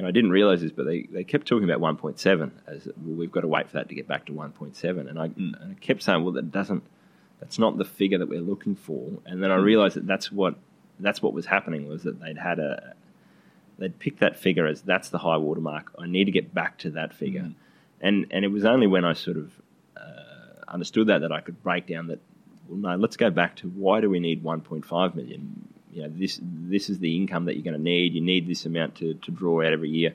and 0.00 0.06
I 0.06 0.12
didn't 0.12 0.30
realize 0.30 0.62
this, 0.62 0.72
but 0.72 0.86
they, 0.86 1.02
they 1.02 1.24
kept 1.24 1.46
talking 1.46 1.70
about 1.70 1.78
1.7 1.78 2.50
as 2.66 2.86
well, 2.86 3.16
we've 3.16 3.30
got 3.30 3.42
to 3.42 3.48
wait 3.48 3.66
for 3.66 3.74
that 3.74 3.90
to 3.90 3.94
get 3.94 4.08
back 4.08 4.24
to 4.26 4.32
1.7, 4.32 5.10
and 5.10 5.18
I, 5.18 5.24
and 5.26 5.56
I 5.62 5.74
kept 5.78 6.02
saying, 6.02 6.24
well, 6.24 6.32
that 6.32 6.50
doesn't, 6.50 6.82
that's 7.38 7.58
not 7.58 7.76
the 7.76 7.84
figure 7.84 8.16
that 8.16 8.26
we're 8.26 8.40
looking 8.40 8.74
for, 8.74 9.10
and 9.26 9.42
then 9.42 9.50
I 9.50 9.56
realized 9.56 9.96
that 9.96 10.06
that's 10.06 10.32
what 10.32 10.54
that's 11.00 11.20
what 11.20 11.34
was 11.34 11.44
happening 11.44 11.86
was 11.86 12.04
that 12.04 12.18
they'd 12.18 12.38
had 12.38 12.58
a 12.58 12.94
they'd 13.76 13.98
picked 13.98 14.20
that 14.20 14.38
figure 14.38 14.66
as 14.66 14.80
that's 14.80 15.10
the 15.10 15.18
high 15.18 15.36
water 15.36 15.60
mark. 15.60 15.92
I 15.98 16.06
need 16.06 16.24
to 16.24 16.30
get 16.30 16.54
back 16.54 16.78
to 16.78 16.90
that 16.92 17.12
figure, 17.12 17.42
mm. 17.42 17.54
and 18.00 18.26
and 18.30 18.42
it 18.42 18.48
was 18.48 18.64
only 18.64 18.86
when 18.86 19.04
I 19.04 19.12
sort 19.12 19.36
of 19.36 19.52
uh, 19.98 20.64
understood 20.68 21.08
that 21.08 21.20
that 21.20 21.32
I 21.32 21.42
could 21.42 21.62
break 21.62 21.86
down 21.86 22.06
that. 22.06 22.20
Well, 22.68 22.78
no, 22.78 22.96
let's 22.96 23.18
go 23.18 23.30
back 23.30 23.56
to 23.56 23.68
why 23.68 24.00
do 24.00 24.08
we 24.08 24.20
need 24.20 24.44
1.5 24.44 25.14
million? 25.14 25.68
You 25.92 26.02
know, 26.02 26.12
this 26.14 26.40
this 26.42 26.88
is 26.88 26.98
the 26.98 27.16
income 27.16 27.46
that 27.46 27.54
you're 27.54 27.64
going 27.64 27.76
to 27.76 27.82
need. 27.82 28.14
You 28.14 28.20
need 28.20 28.46
this 28.46 28.66
amount 28.66 28.96
to, 28.96 29.14
to 29.14 29.30
draw 29.30 29.62
out 29.62 29.72
every 29.72 29.90
year. 29.90 30.14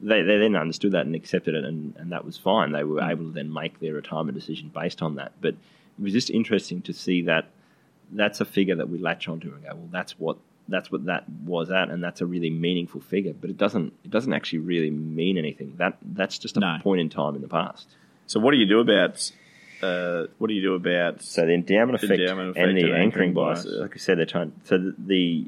They, 0.00 0.22
they 0.22 0.38
then 0.38 0.56
understood 0.56 0.92
that 0.92 1.06
and 1.06 1.14
accepted 1.14 1.54
it, 1.54 1.64
and, 1.64 1.94
and 1.96 2.10
that 2.10 2.24
was 2.24 2.36
fine. 2.36 2.72
They 2.72 2.82
were 2.82 3.00
able 3.00 3.26
to 3.26 3.32
then 3.32 3.52
make 3.52 3.78
their 3.78 3.94
retirement 3.94 4.36
decision 4.36 4.70
based 4.74 5.00
on 5.00 5.14
that. 5.16 5.32
But 5.40 5.50
it 5.50 6.02
was 6.02 6.12
just 6.12 6.30
interesting 6.30 6.82
to 6.82 6.92
see 6.92 7.22
that 7.22 7.50
that's 8.10 8.40
a 8.40 8.44
figure 8.44 8.74
that 8.76 8.88
we 8.88 8.98
latch 8.98 9.28
onto 9.28 9.52
and 9.52 9.62
go, 9.62 9.74
well, 9.74 9.88
that's 9.90 10.18
what 10.18 10.38
that's 10.68 10.90
what 10.90 11.06
that 11.06 11.28
was 11.44 11.70
at, 11.70 11.90
and 11.90 12.02
that's 12.02 12.20
a 12.20 12.26
really 12.26 12.50
meaningful 12.50 13.00
figure. 13.00 13.32
But 13.32 13.50
it 13.50 13.58
doesn't 13.58 13.92
it 14.04 14.10
doesn't 14.10 14.32
actually 14.32 14.60
really 14.60 14.90
mean 14.90 15.38
anything. 15.38 15.74
That 15.76 15.98
that's 16.02 16.38
just 16.38 16.56
a 16.56 16.60
no. 16.60 16.78
point 16.82 17.00
in 17.00 17.08
time 17.08 17.34
in 17.34 17.42
the 17.42 17.48
past. 17.48 17.88
So 18.26 18.40
what 18.40 18.52
do 18.52 18.56
you 18.56 18.66
do 18.66 18.80
about 18.80 19.30
uh, 19.82 20.26
what 20.38 20.48
do 20.48 20.54
you 20.54 20.62
do 20.62 20.74
about 20.74 21.22
so 21.22 21.44
the 21.44 21.52
endowment 21.52 22.02
effect, 22.02 22.20
endowment 22.20 22.50
effect 22.50 22.68
and 22.68 22.78
the 22.78 22.82
anchoring, 22.82 23.02
anchoring 23.02 23.34
bias? 23.34 23.64
bias? 23.64 23.76
Like 23.78 23.94
I 23.94 23.98
said, 23.98 24.18
they're 24.18 24.26
trying. 24.26 24.52
So 24.64 24.78
the, 24.78 24.94
the 24.98 25.46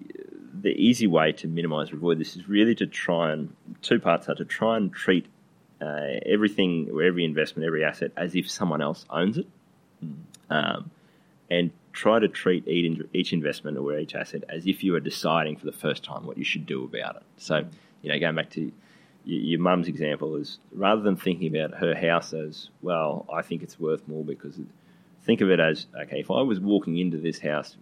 the 0.65 0.71
easy 0.71 1.07
way 1.07 1.33
to 1.33 1.47
minimise 1.47 1.93
or 1.93 1.97
avoid 1.97 2.19
this 2.19 2.37
is 2.37 2.49
really 2.49 2.75
to 2.75 2.87
try 2.87 3.33
and 3.33 3.55
two 3.83 3.99
parts 4.01 4.29
are 4.29 4.35
to 4.35 4.45
try 4.45 4.77
and 4.77 4.93
treat 4.93 5.27
uh, 5.81 6.19
everything 6.25 6.89
or 6.93 7.03
every 7.03 7.25
investment, 7.25 7.67
every 7.67 7.85
asset 7.85 8.13
as 8.17 8.35
if 8.35 8.51
someone 8.51 8.81
else 8.81 9.05
owns 9.11 9.37
it, 9.39 9.47
mm. 10.03 10.15
um, 10.49 10.91
and 11.51 11.71
try 11.93 12.19
to 12.19 12.29
treat 12.29 12.67
each 12.67 13.33
investment 13.33 13.77
or 13.77 13.99
each 13.99 14.15
asset 14.15 14.43
as 14.49 14.67
if 14.67 14.83
you 14.83 14.95
are 14.95 15.01
deciding 15.01 15.57
for 15.57 15.67
the 15.67 15.73
first 15.73 16.03
time 16.03 16.27
what 16.27 16.39
you 16.39 16.45
should 16.45 16.67
do 16.67 16.85
about 16.85 17.17
it. 17.17 17.23
So, 17.37 17.65
you 18.03 18.11
know, 18.11 18.19
going 18.19 18.35
back 18.35 18.51
to 18.51 18.73
your 19.25 19.61
mum's 19.61 19.89
example 19.89 20.37
is 20.37 20.59
rather 20.73 21.01
than 21.01 21.17
thinking 21.17 21.55
about 21.57 21.79
her 21.79 21.95
house 21.95 22.33
as 22.33 22.69
well, 22.83 23.27
I 23.33 23.43
think 23.43 23.63
it's 23.63 23.81
worth 23.81 24.07
more 24.07 24.25
because 24.25 24.59
think 25.25 25.41
of 25.41 25.51
it 25.51 25.61
as 25.61 25.87
okay, 26.03 26.21
if 26.21 26.31
I 26.31 26.43
was 26.43 26.61
walking 26.61 26.99
into 26.99 27.19
this 27.19 27.39
house 27.39 27.77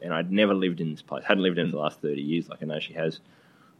and 0.00 0.12
I'd 0.12 0.32
never 0.32 0.54
lived 0.54 0.80
in 0.80 0.90
this 0.90 1.02
place, 1.02 1.24
hadn't 1.24 1.42
lived 1.42 1.58
in 1.58 1.66
it 1.66 1.70
for 1.70 1.76
the 1.76 1.82
last 1.82 2.00
30 2.00 2.20
years, 2.20 2.48
like 2.48 2.62
I 2.62 2.66
know 2.66 2.80
she 2.80 2.92
has, 2.94 3.20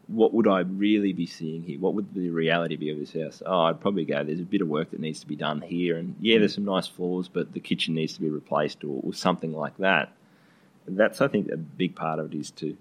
what 0.09 0.35
would 0.35 0.49
I 0.49 0.61
really 0.61 1.13
be 1.13 1.27
seeing 1.27 1.63
here? 1.63 1.79
What 1.79 1.95
would 1.95 2.15
the 2.15 2.31
reality 2.31 2.77
be 2.77 2.91
of 2.91 2.99
this 2.99 3.13
house? 3.13 3.43
Oh, 3.45 3.63
I'd 3.63 3.81
probably 3.81 4.05
go, 4.05 4.23
there's 4.25 4.41
a 4.41 4.45
bit 4.45 4.61
of 4.61 4.69
work 4.69 4.91
that 4.91 5.01
needs 5.01 5.21
to 5.21 5.27
be 5.27 5.37
done 5.37 5.61
here. 5.61 5.97
And 5.97 6.17
yeah, 6.21 6.39
there's 6.39 6.55
some 6.55 6.65
nice 6.65 6.87
floors, 6.87 7.29
but 7.29 7.53
the 7.53 7.61
kitchen 7.61 7.95
needs 7.95 8.15
to 8.15 8.21
be 8.21 8.29
replaced 8.29 8.85
or, 8.85 9.01
or 9.03 9.15
something 9.15 9.53
like 9.53 9.77
that. 9.79 10.13
That's, 10.87 11.21
I 11.21 11.29
think, 11.29 11.51
a 11.51 11.57
big 11.57 11.95
part 11.95 12.19
of 12.19 12.33
it 12.33 12.39
is 12.39 12.51
to, 12.53 12.77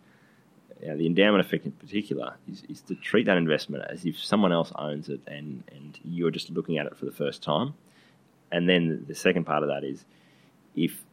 you 0.82 0.90
know, 0.90 0.98
the 0.98 1.06
endowment 1.06 1.46
effect 1.46 1.66
in 1.66 1.72
particular, 1.74 2.36
is, 2.52 2.64
is 2.70 2.82
to 2.82 2.96
treat 2.96 3.26
that 3.26 3.38
investment 3.38 3.84
as 3.90 4.06
if 4.06 4.24
someone 4.24 4.52
else 4.52 4.72
owns 4.76 5.10
it 5.10 5.22
and, 5.28 5.64
and 5.72 6.00
you're 6.04 6.32
just 6.32 6.50
looking 6.50 6.78
at 6.78 6.86
it 6.86 6.98
for 6.98 7.06
the 7.06 7.12
first 7.12 7.44
time. 7.44 7.74
And 8.52 8.68
then 8.68 9.06
the 9.08 9.16
second 9.16 9.46
part 9.46 9.64
of 9.64 9.70
that 9.70 9.84
is 9.84 10.04
if 10.76 11.04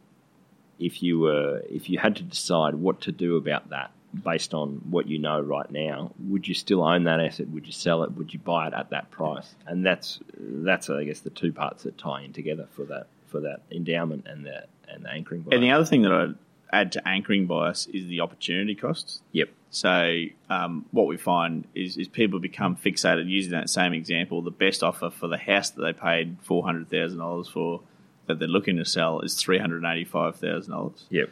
if 0.79 1.03
you 1.03 1.19
were 1.19 1.61
if 1.69 1.89
you 1.89 1.99
had 1.99 2.15
to 2.17 2.23
decide 2.23 2.75
what 2.75 3.01
to 3.01 3.11
do 3.11 3.37
about 3.37 3.69
that 3.69 3.91
based 4.23 4.53
on 4.53 4.81
what 4.89 5.07
you 5.07 5.19
know 5.19 5.39
right 5.39 5.69
now, 5.69 6.11
would 6.27 6.47
you 6.47 6.53
still 6.53 6.83
own 6.83 7.03
that 7.03 7.19
asset? 7.19 7.49
Would 7.49 7.65
you 7.65 7.71
sell 7.71 8.03
it? 8.03 8.11
Would 8.13 8.33
you 8.33 8.39
buy 8.39 8.67
it 8.67 8.73
at 8.73 8.89
that 8.89 9.11
price? 9.11 9.55
And 9.67 9.85
that's 9.85 10.19
that's 10.37 10.89
I 10.89 11.03
guess 11.03 11.19
the 11.19 11.29
two 11.29 11.51
parts 11.53 11.83
that 11.83 11.97
tie 11.97 12.23
in 12.23 12.33
together 12.33 12.67
for 12.71 12.85
that 12.85 13.07
for 13.27 13.39
that 13.41 13.61
endowment 13.71 14.25
and 14.27 14.45
the 14.45 14.65
and 14.87 15.05
the 15.05 15.11
anchoring. 15.11 15.45
And 15.51 15.61
the 15.61 15.71
other 15.71 15.85
thing 15.85 16.01
that 16.03 16.11
I'd 16.11 16.35
add 16.71 16.91
to 16.93 17.07
anchoring 17.07 17.47
bias 17.47 17.87
is 17.87 18.07
the 18.07 18.21
opportunity 18.21 18.75
cost. 18.75 19.21
Yep. 19.31 19.49
So 19.71 20.23
um, 20.49 20.85
what 20.91 21.07
we 21.07 21.17
find 21.17 21.67
is, 21.75 21.97
is 21.97 22.07
people 22.07 22.39
become 22.39 22.75
fixated 22.75 23.29
using 23.29 23.51
that 23.51 23.69
same 23.69 23.93
example. 23.93 24.41
The 24.41 24.51
best 24.51 24.83
offer 24.83 25.09
for 25.09 25.27
the 25.27 25.37
house 25.37 25.69
that 25.71 25.81
they 25.81 25.93
paid 25.93 26.37
four 26.41 26.63
hundred 26.63 26.89
thousand 26.89 27.19
dollars 27.19 27.47
for 27.47 27.81
that 28.27 28.39
they're 28.39 28.47
looking 28.47 28.77
to 28.77 28.85
sell 28.85 29.21
is 29.21 29.35
three 29.35 29.59
hundred 29.59 29.83
eighty 29.85 30.05
five 30.05 30.37
thousand 30.37 30.73
dollars. 30.73 31.05
Yep 31.09 31.29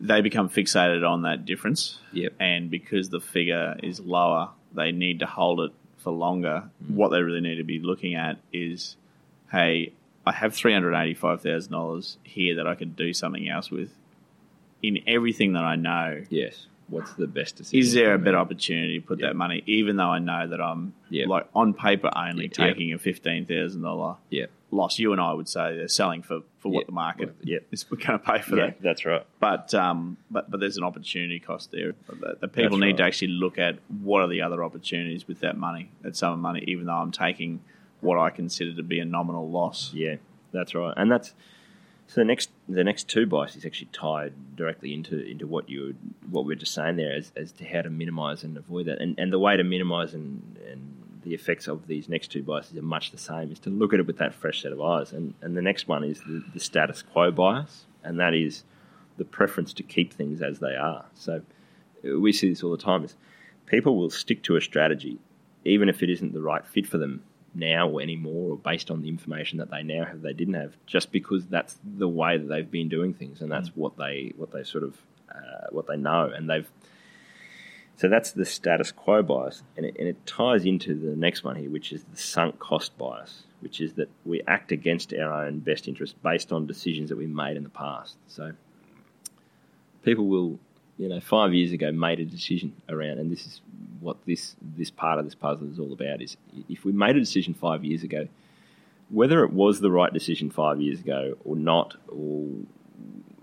they 0.00 0.20
become 0.20 0.48
fixated 0.48 1.08
on 1.08 1.22
that 1.22 1.44
difference. 1.44 1.98
Yep. 2.12 2.34
And 2.40 2.70
because 2.70 3.10
the 3.10 3.20
figure 3.20 3.76
is 3.82 4.00
lower, 4.00 4.50
they 4.72 4.92
need 4.92 5.20
to 5.20 5.26
hold 5.26 5.60
it 5.60 5.72
for 5.98 6.12
longer. 6.12 6.64
Mm. 6.84 6.94
What 6.94 7.10
they 7.10 7.22
really 7.22 7.40
need 7.40 7.56
to 7.56 7.64
be 7.64 7.78
looking 7.78 8.14
at 8.14 8.38
is, 8.52 8.96
hey, 9.50 9.92
I 10.26 10.32
have 10.32 10.54
three 10.54 10.72
hundred 10.72 10.94
eighty-five 10.94 11.42
thousand 11.42 11.72
dollars 11.72 12.18
here 12.22 12.56
that 12.56 12.66
I 12.66 12.74
could 12.74 12.96
do 12.96 13.12
something 13.12 13.48
else 13.48 13.70
with. 13.70 13.90
In 14.86 15.02
everything 15.06 15.54
that 15.54 15.64
I 15.64 15.76
know, 15.76 16.22
yes. 16.30 16.66
What's 16.88 17.14
the 17.14 17.26
best 17.26 17.56
decision? 17.56 17.78
Is 17.78 17.94
there 17.94 18.12
a 18.12 18.18
better 18.18 18.36
opportunity 18.36 19.00
to 19.00 19.06
put 19.06 19.20
that 19.20 19.34
money, 19.34 19.62
even 19.66 19.96
though 19.96 20.10
I 20.10 20.18
know 20.18 20.46
that 20.46 20.60
I'm 20.60 20.92
yep. 21.08 21.28
like 21.28 21.48
on 21.54 21.72
paper 21.72 22.10
only 22.14 22.50
taking 22.50 22.92
a 22.92 22.98
fifteen 22.98 23.46
thousand 23.46 23.80
dollar 23.80 24.16
yeah 24.28 24.46
loss. 24.74 24.98
You 24.98 25.12
and 25.12 25.20
I 25.20 25.32
would 25.32 25.48
say 25.48 25.76
they're 25.76 25.88
selling 25.88 26.22
for, 26.22 26.40
for 26.58 26.70
what 26.70 26.86
the 26.86 26.92
market 26.92 27.34
yeah. 27.42 27.58
is 27.70 27.84
going 27.84 27.98
to 27.98 28.18
pay 28.18 28.40
for 28.40 28.56
yeah, 28.56 28.66
that. 28.66 28.82
That's 28.82 29.06
right. 29.06 29.24
But 29.40 29.72
um, 29.72 30.18
but 30.30 30.50
but 30.50 30.60
there's 30.60 30.76
an 30.76 30.84
opportunity 30.84 31.38
cost 31.40 31.70
there. 31.70 31.94
The, 32.08 32.36
the 32.40 32.48
people 32.48 32.76
that's 32.76 32.80
need 32.80 32.86
right. 32.86 32.96
to 32.98 33.04
actually 33.04 33.28
look 33.28 33.58
at 33.58 33.78
what 33.88 34.20
are 34.20 34.28
the 34.28 34.42
other 34.42 34.62
opportunities 34.62 35.26
with 35.26 35.40
that 35.40 35.56
money, 35.56 35.90
that 36.02 36.16
sum 36.16 36.34
of 36.34 36.38
money, 36.38 36.64
even 36.66 36.86
though 36.86 36.94
I'm 36.94 37.12
taking 37.12 37.62
what 38.00 38.18
I 38.18 38.30
consider 38.30 38.74
to 38.74 38.82
be 38.82 38.98
a 38.98 39.04
nominal 39.04 39.48
loss. 39.48 39.92
Yeah, 39.94 40.16
that's 40.52 40.74
right, 40.74 40.92
and 40.96 41.10
that's 41.10 41.34
so 42.06 42.20
the 42.20 42.24
next 42.24 42.50
the 42.68 42.84
next 42.84 43.08
two 43.08 43.26
biases 43.26 43.64
actually 43.64 43.88
tied 43.92 44.32
directly 44.56 44.94
into 44.94 45.18
into 45.24 45.46
what 45.46 45.68
you 45.68 45.94
what 46.30 46.44
we 46.44 46.52
are 46.52 46.56
just 46.56 46.74
saying 46.74 46.96
there 46.96 47.14
as, 47.14 47.32
as 47.36 47.52
to 47.52 47.64
how 47.64 47.82
to 47.82 47.90
minimise 47.90 48.44
and 48.44 48.56
avoid 48.56 48.86
that, 48.86 49.00
and 49.00 49.18
and 49.18 49.32
the 49.32 49.38
way 49.38 49.56
to 49.56 49.64
minimise 49.64 50.14
and 50.14 50.58
and 50.70 50.90
the 51.22 51.34
effects 51.34 51.66
of 51.66 51.86
these 51.86 52.08
next 52.08 52.30
two 52.30 52.42
biases 52.42 52.76
are 52.76 52.82
much 52.82 53.10
the 53.10 53.18
same, 53.18 53.50
is 53.50 53.58
to 53.58 53.70
look 53.70 53.94
at 53.94 54.00
it 54.00 54.06
with 54.06 54.18
that 54.18 54.34
fresh 54.34 54.60
set 54.60 54.72
of 54.72 54.80
eyes. 54.82 55.10
And, 55.10 55.32
and 55.40 55.56
the 55.56 55.62
next 55.62 55.88
one 55.88 56.04
is 56.04 56.20
the, 56.20 56.44
the 56.52 56.60
status 56.60 57.00
quo 57.00 57.30
bias, 57.30 57.86
and 58.02 58.20
that 58.20 58.34
is 58.34 58.62
the 59.16 59.24
preference 59.24 59.72
to 59.72 59.82
keep 59.82 60.12
things 60.12 60.42
as 60.42 60.58
they 60.58 60.76
are. 60.76 61.06
So 61.14 61.40
we 62.04 62.32
see 62.32 62.50
this 62.50 62.62
all 62.62 62.70
the 62.70 62.76
time 62.76 63.04
is 63.04 63.16
people 63.66 63.96
will 63.96 64.10
stick 64.10 64.42
to 64.44 64.56
a 64.56 64.60
strategy 64.60 65.18
even 65.64 65.88
if 65.88 66.02
it 66.02 66.10
isn't 66.10 66.34
the 66.34 66.42
right 66.42 66.66
fit 66.66 66.86
for 66.86 66.98
them 66.98 67.22
now 67.54 67.88
or 67.88 68.00
anymore 68.00 68.52
or 68.52 68.56
based 68.56 68.90
on 68.90 69.02
the 69.02 69.08
information 69.08 69.58
that 69.58 69.70
they 69.70 69.82
now 69.82 70.04
have 70.04 70.22
they 70.22 70.32
didn't 70.32 70.54
have 70.54 70.74
just 70.86 71.12
because 71.12 71.46
that's 71.46 71.78
the 71.84 72.08
way 72.08 72.36
that 72.36 72.48
they've 72.48 72.70
been 72.70 72.88
doing 72.88 73.14
things 73.14 73.40
and 73.40 73.50
that's 73.50 73.70
mm. 73.70 73.76
what 73.76 73.96
they 73.96 74.32
what 74.36 74.50
they 74.50 74.64
sort 74.64 74.84
of 74.84 74.96
uh, 75.30 75.66
what 75.70 75.86
they 75.86 75.96
know 75.96 76.30
and 76.34 76.48
they've 76.48 76.68
so 77.96 78.08
that's 78.08 78.32
the 78.32 78.44
status 78.44 78.90
quo 78.90 79.22
bias, 79.22 79.62
and 79.76 79.86
it, 79.86 79.96
and 79.98 80.08
it 80.08 80.26
ties 80.26 80.64
into 80.64 80.94
the 80.94 81.16
next 81.16 81.44
one 81.44 81.56
here, 81.56 81.70
which 81.70 81.92
is 81.92 82.02
the 82.04 82.16
sunk 82.16 82.58
cost 82.58 82.96
bias, 82.98 83.44
which 83.60 83.80
is 83.80 83.94
that 83.94 84.08
we 84.24 84.42
act 84.48 84.72
against 84.72 85.14
our 85.14 85.44
own 85.44 85.60
best 85.60 85.86
interest 85.86 86.20
based 86.22 86.52
on 86.52 86.66
decisions 86.66 87.10
that 87.10 87.16
we 87.16 87.26
made 87.26 87.56
in 87.56 87.62
the 87.62 87.68
past. 87.68 88.16
So 88.26 88.52
people 90.02 90.26
will, 90.26 90.58
you 90.96 91.08
know, 91.08 91.20
five 91.20 91.52
years 91.52 91.72
ago 91.72 91.90
made 91.92 92.20
a 92.20 92.24
decision 92.24 92.74
around, 92.88 93.18
and 93.18 93.30
this 93.30 93.46
is 93.46 93.60
what 94.00 94.16
this 94.26 94.56
this 94.76 94.90
part 94.90 95.18
of 95.18 95.24
this 95.24 95.34
puzzle 95.34 95.70
is 95.70 95.78
all 95.78 95.92
about: 95.92 96.22
is 96.22 96.36
if 96.68 96.84
we 96.84 96.92
made 96.92 97.16
a 97.16 97.20
decision 97.20 97.54
five 97.54 97.84
years 97.84 98.02
ago, 98.02 98.28
whether 99.10 99.44
it 99.44 99.52
was 99.52 99.80
the 99.80 99.90
right 99.90 100.12
decision 100.12 100.50
five 100.50 100.80
years 100.80 101.00
ago 101.00 101.36
or 101.44 101.56
not, 101.56 101.96
or 102.08 102.46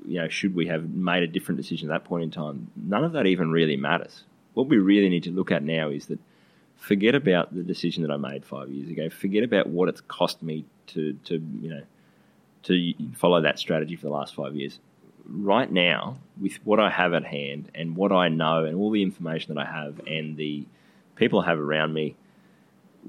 you 0.05 0.19
know, 0.19 0.27
should 0.29 0.55
we 0.55 0.67
have 0.67 0.89
made 0.89 1.23
a 1.23 1.27
different 1.27 1.57
decision 1.57 1.89
at 1.89 1.93
that 1.93 2.07
point 2.07 2.23
in 2.23 2.31
time? 2.31 2.71
None 2.75 3.03
of 3.03 3.11
that 3.13 3.25
even 3.25 3.51
really 3.51 3.77
matters 3.77 4.23
what 4.53 4.67
we 4.67 4.77
really 4.77 5.09
need 5.09 5.23
to 5.23 5.31
look 5.31 5.51
at 5.51 5.63
now 5.63 5.89
is 5.89 6.07
that 6.07 6.19
forget 6.77 7.15
about 7.15 7.53
the 7.55 7.63
decision 7.63 8.03
that 8.03 8.11
I 8.11 8.17
made 8.17 8.45
five 8.45 8.69
years 8.69 8.89
ago. 8.89 9.09
Forget 9.09 9.43
about 9.43 9.67
what 9.67 9.89
it's 9.89 10.01
cost 10.01 10.41
me 10.41 10.65
to, 10.87 11.13
to 11.25 11.35
you 11.61 11.69
know, 11.69 11.83
to 12.63 12.93
follow 13.15 13.41
that 13.41 13.59
strategy 13.59 13.95
for 13.95 14.03
the 14.03 14.13
last 14.13 14.35
five 14.35 14.55
years. 14.55 14.79
Right 15.33 15.71
now, 15.71 16.17
with 16.39 16.55
what 16.65 16.79
I 16.79 16.89
have 16.89 17.13
at 17.13 17.23
hand 17.23 17.71
and 17.73 17.95
what 17.95 18.11
I 18.11 18.27
know 18.27 18.65
and 18.65 18.75
all 18.75 18.91
the 18.91 19.01
information 19.01 19.53
that 19.53 19.61
I 19.61 19.65
have 19.65 20.01
and 20.05 20.35
the 20.35 20.65
people 21.15 21.39
I 21.39 21.45
have 21.45 21.59
around 21.59 21.93
me, 21.93 22.15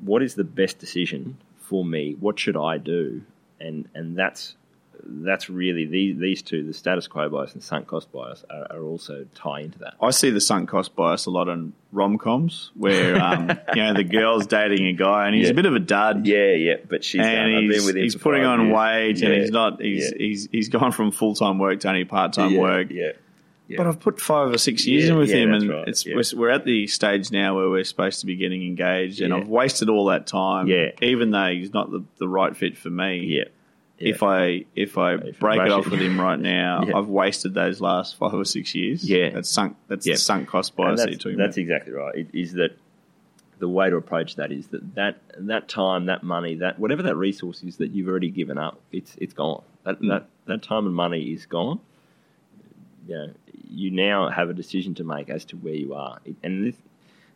what 0.05 0.23
is 0.23 0.35
the 0.35 0.45
best 0.45 0.79
decision 0.79 1.37
for 1.59 1.85
me? 1.85 2.15
What 2.19 2.39
should 2.39 2.57
I 2.57 2.79
do? 2.79 3.23
And 3.61 3.89
and 3.95 4.17
that's 4.17 4.57
that's 5.05 5.49
really 5.51 5.85
these, 5.87 6.19
these 6.19 6.43
two, 6.43 6.65
the 6.65 6.73
status 6.73 7.07
quo 7.09 7.29
bias 7.29 7.53
and 7.55 7.62
sunk 7.62 7.87
cost 7.87 8.11
bias, 8.12 8.45
are, 8.51 8.67
are 8.71 8.83
also 8.83 9.27
tie 9.35 9.61
into 9.61 9.79
that. 9.81 9.95
I 10.01 10.11
see 10.11 10.31
the 10.31 10.41
sunk 10.41 10.69
cost 10.69 10.95
bias 10.97 11.27
a 11.27 11.31
lot 11.31 11.49
in 11.49 11.73
rom 11.93 12.19
coms 12.19 12.71
where 12.75 13.21
um, 13.23 13.51
you 13.75 13.83
know 13.83 13.95
the 13.95 14.05
girl's 14.05 14.47
dating 14.47 14.87
a 14.87 14.93
guy 14.93 15.27
and 15.27 15.35
he's 15.35 15.47
Yeah. 15.47 15.53
a 15.53 15.55
bit 15.55 15.67
of 15.67 15.75
a 15.75 15.81
dud. 15.81 16.27
Yeah, 16.27 16.53
yeah, 16.53 16.77
but 16.88 17.05
she's 17.05 17.21
And 17.21 17.31
done. 17.31 17.55
I've 17.55 17.62
he's, 17.65 17.77
been 17.79 17.87
with 17.87 17.97
him 17.97 18.03
he's 18.03 18.17
putting 18.17 18.45
on 18.45 18.61
years. 18.67 18.75
weight 18.77 19.17
Yeah, 19.19 19.29
and 19.31 19.41
he's 19.43 19.51
not 19.51 19.81
he's, 19.83 20.11
yeah. 20.12 20.19
he's 20.19 20.49
he's 20.53 20.69
gone 20.69 20.93
from 20.93 21.11
full 21.12 21.35
time 21.35 21.59
work 21.59 21.81
to 21.81 21.88
only 21.88 22.05
part 22.05 22.33
time 22.33 22.57
work. 22.57 22.88
Yeah, 22.91 23.12
yeah. 23.69 23.77
But 23.79 23.87
I've 23.87 24.01
put 24.01 24.21
five 24.21 24.53
or 24.53 24.59
six 24.59 24.87
years 24.87 25.09
in 25.09 25.17
with 25.17 25.31
him, 25.31 25.53
and 25.53 25.69
right, 25.69 25.88
it's 25.88 26.05
we're, 26.07 26.23
we're 26.41 26.51
at 26.51 26.65
the 26.65 26.87
stage 26.87 27.31
now 27.31 27.57
where 27.57 27.69
we're 27.71 27.85
supposed 27.85 28.21
to 28.21 28.27
be 28.27 28.37
getting 28.37 28.62
engaged, 28.67 29.21
and. 29.21 29.33
I've 29.35 29.49
wasted 29.49 29.88
all 29.88 30.07
that 30.07 30.27
time. 30.27 30.67
Yeah. 30.67 30.91
even 31.01 31.31
though 31.31 31.51
he's 31.51 31.73
not 31.73 31.91
the, 31.91 32.05
the 32.19 32.29
right 32.29 32.57
fit 32.57 32.77
for 32.77 32.91
me. 32.91 33.21
yeah. 33.27 33.45
Yeah. 33.98 34.09
If 34.11 34.22
I 34.22 34.64
if 34.74 34.98
I 34.98 35.14
If 35.14 35.38
break 35.40 35.61
it 35.61 35.70
off 35.72 35.87
it. 35.87 35.90
with 35.92 36.00
him 36.00 36.20
right 36.20 36.38
now, 36.57 36.85
Yeah. 36.87 36.96
I've 36.98 37.09
wasted 37.09 37.55
those 37.55 37.81
last 37.81 38.16
five 38.16 38.35
or 38.35 38.44
six 38.44 38.74
years. 38.74 39.09
Yeah. 39.09 39.31
that's 39.31 39.48
sunk. 39.48 39.76
That's 39.88 40.07
Yeah. 40.07 40.16
sunk 40.16 40.48
cost 40.48 40.74
bias 40.76 41.00
that 41.00 41.09
you're 41.09 41.12
that's, 41.14 41.22
talking 41.24 41.38
that's 41.38 41.57
about. 41.57 41.62
exactly 41.62 41.92
right. 41.92 42.14
It 42.16 42.28
is 42.33 42.52
that 42.55 42.76
the 43.59 43.68
way 43.68 43.88
to 43.88 43.94
approach 43.96 44.35
that 44.37 44.50
is 44.50 44.66
that, 44.68 44.94
that 44.96 45.20
that 45.38 45.68
time, 45.68 46.07
that 46.07 46.24
money, 46.24 46.57
that 46.57 46.78
whatever 46.81 47.02
that 47.05 47.14
resource 47.16 47.62
is 47.62 47.76
that 47.76 47.92
you've 47.92 48.09
already 48.09 48.31
given 48.31 48.59
up, 48.59 48.81
it's 48.90 49.14
it's 49.20 49.35
gone. 49.35 49.62
That 49.85 50.00
Mm. 50.00 50.09
that 50.09 50.26
that 50.46 50.62
time 50.62 50.87
and 50.87 50.94
money 50.94 51.22
is 51.33 51.46
gone. 51.46 51.78
You 53.07 53.14
know, 53.14 53.31
you 53.70 53.90
now 53.90 54.28
have 54.31 54.48
a 54.50 54.52
decision 54.55 54.94
to 54.94 55.05
make 55.05 55.28
as 55.31 55.44
to 55.46 55.57
where 55.57 55.74
you 55.74 55.94
are, 55.94 56.18
It- 56.24 56.37
and 56.42 56.66
this, 56.66 56.76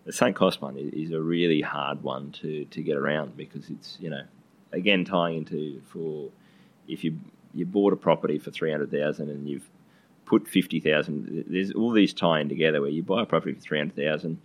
the 0.04 0.12
sunk 0.12 0.36
cost 0.36 0.62
one 0.62 0.76
is, 0.76 0.92
is 0.92 1.10
a 1.12 1.20
really 1.20 1.60
hard 1.60 2.02
one 2.02 2.30
to 2.32 2.64
to 2.66 2.82
get 2.82 2.96
around 2.96 3.36
because 3.36 3.70
it's 3.70 3.96
you 4.00 4.10
know, 4.10 4.22
again 4.72 5.04
tying 5.04 5.38
into 5.38 5.80
for 5.92 6.30
if 6.88 7.04
you 7.04 7.18
you 7.54 7.66
bought 7.66 7.92
a 7.92 7.96
property 7.96 8.38
for 8.38 8.50
three 8.50 8.70
hundred 8.70 8.90
thousand 8.90 9.30
and 9.30 9.48
you've 9.48 9.68
put 10.24 10.46
fifty 10.48 10.80
thousand. 10.80 11.44
There's 11.48 11.72
all 11.72 11.92
these 11.92 12.12
tying 12.12 12.48
together 12.48 12.80
where 12.80 12.90
you 12.90 13.02
buy 13.02 13.22
a 13.22 13.26
property 13.26 13.54
for 13.54 13.60
three 13.60 13.78
hundred 13.78 13.96
thousand. 13.96 14.38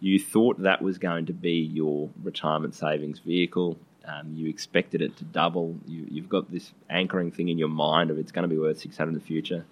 You 0.00 0.18
thought 0.18 0.62
that 0.62 0.82
was 0.82 0.98
going 0.98 1.26
to 1.26 1.32
be 1.32 1.60
your 1.60 2.10
retirement 2.22 2.74
savings 2.74 3.20
vehicle. 3.20 3.78
Um, 4.06 4.34
you 4.34 4.50
expected 4.50 5.00
it 5.00 5.16
to 5.16 5.24
double. 5.24 5.76
You, 5.86 6.06
you've 6.10 6.28
got 6.28 6.50
this 6.50 6.72
anchoring 6.90 7.30
thing 7.30 7.48
in 7.48 7.58
your 7.58 7.68
mind 7.68 8.10
of 8.10 8.18
it's 8.18 8.32
going 8.32 8.42
to 8.42 8.54
be 8.54 8.58
worth 8.58 8.78
six 8.80 8.96
hundred 8.96 9.10
in 9.10 9.18
the 9.18 9.24
future. 9.24 9.64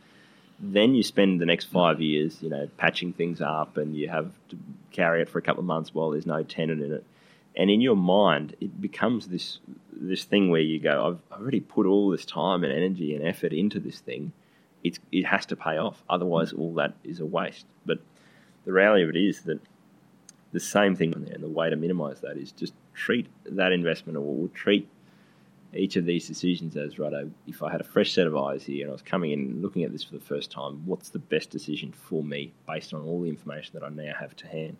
Then 0.59 0.95
you 0.95 1.03
spend 1.03 1.41
the 1.41 1.47
next 1.47 1.67
five 1.67 2.01
years, 2.01 2.41
you 2.41 2.49
know, 2.49 2.69
patching 2.77 3.13
things 3.13 3.41
up, 3.41 3.77
and 3.77 3.97
you 3.97 4.09
have 4.09 4.33
to 4.51 4.59
carry 4.91 5.21
it 5.21 5.29
for 5.29 5.39
a 5.39 5.43
couple 5.43 5.61
of 5.61 5.67
months 5.67 5.93
while 5.93 6.11
there's 6.11 6.27
no 6.27 6.43
tenant 6.45 6.81
in 6.81 6.93
it. 6.93 7.05
And 7.57 7.71
in 7.71 7.81
your 7.81 7.97
mind, 7.97 8.57
it 8.61 8.81
becomes 8.81 9.29
this 9.29 9.59
this 9.95 10.25
thing 10.25 10.51
where 10.51 10.61
you 10.61 10.81
go, 10.81 11.21
I've 11.33 11.41
already 11.41 11.61
put 11.61 11.87
all 11.87 12.11
this 12.11 12.25
time 12.25 12.65
and 12.65 12.73
energy 12.73 13.15
and 13.15 13.25
effort 13.25 13.53
into 13.53 13.79
this 13.79 14.01
thing 14.01 14.33
it's, 14.83 14.99
it 15.11 15.25
has 15.25 15.47
to 15.47 15.57
pay 15.57 15.79
off. 15.79 16.03
Otherwise, 16.09 16.53
all 16.53 16.75
that 16.75 16.95
is 17.05 17.21
a 17.21 17.27
waste. 17.27 17.67
But 17.87 17.99
the 18.65 18.73
reality 18.73 19.05
of 19.05 19.11
it 19.11 19.17
is 19.17 19.43
that 19.43 19.61
the 20.53 20.61
same 20.61 20.97
thing, 20.97 21.12
and 21.15 21.43
the 21.43 21.49
way 21.49 21.71
to 21.71 21.77
minimise 21.77 22.21
that 22.21 22.37
is 22.37 22.53
just 22.53 22.75
treat 22.95 23.27
that 23.47 23.73
investment 23.73 24.19
or 24.19 24.49
treat 24.49 24.88
each 25.75 25.97
of 25.97 26.05
these 26.05 26.29
decisions 26.29 26.77
as 26.77 26.99
right. 26.99 27.12
If 27.47 27.62
I 27.62 27.73
had 27.73 27.81
a 27.81 27.85
fresh 27.85 28.12
set 28.12 28.27
of 28.27 28.37
eyes 28.37 28.65
here 28.65 28.83
and 28.83 28.91
I 28.91 28.93
was 28.93 29.03
coming 29.03 29.31
in 29.31 29.38
and 29.41 29.62
looking 29.62 29.85
at 29.85 29.93
this 29.93 30.05
for 30.05 30.12
the 30.12 30.21
first 30.21 30.51
time, 30.51 30.83
what's 30.85 31.09
the 31.09 31.19
best 31.19 31.49
decision 31.49 31.93
for 31.93 32.23
me 32.23 32.53
based 32.67 32.93
on 32.93 33.03
all 33.03 33.23
the 33.23 33.31
information 33.31 33.71
that 33.75 33.83
I 33.83 33.88
now 33.88 34.12
have 34.19 34.37
to 34.37 34.47
hand? 34.47 34.77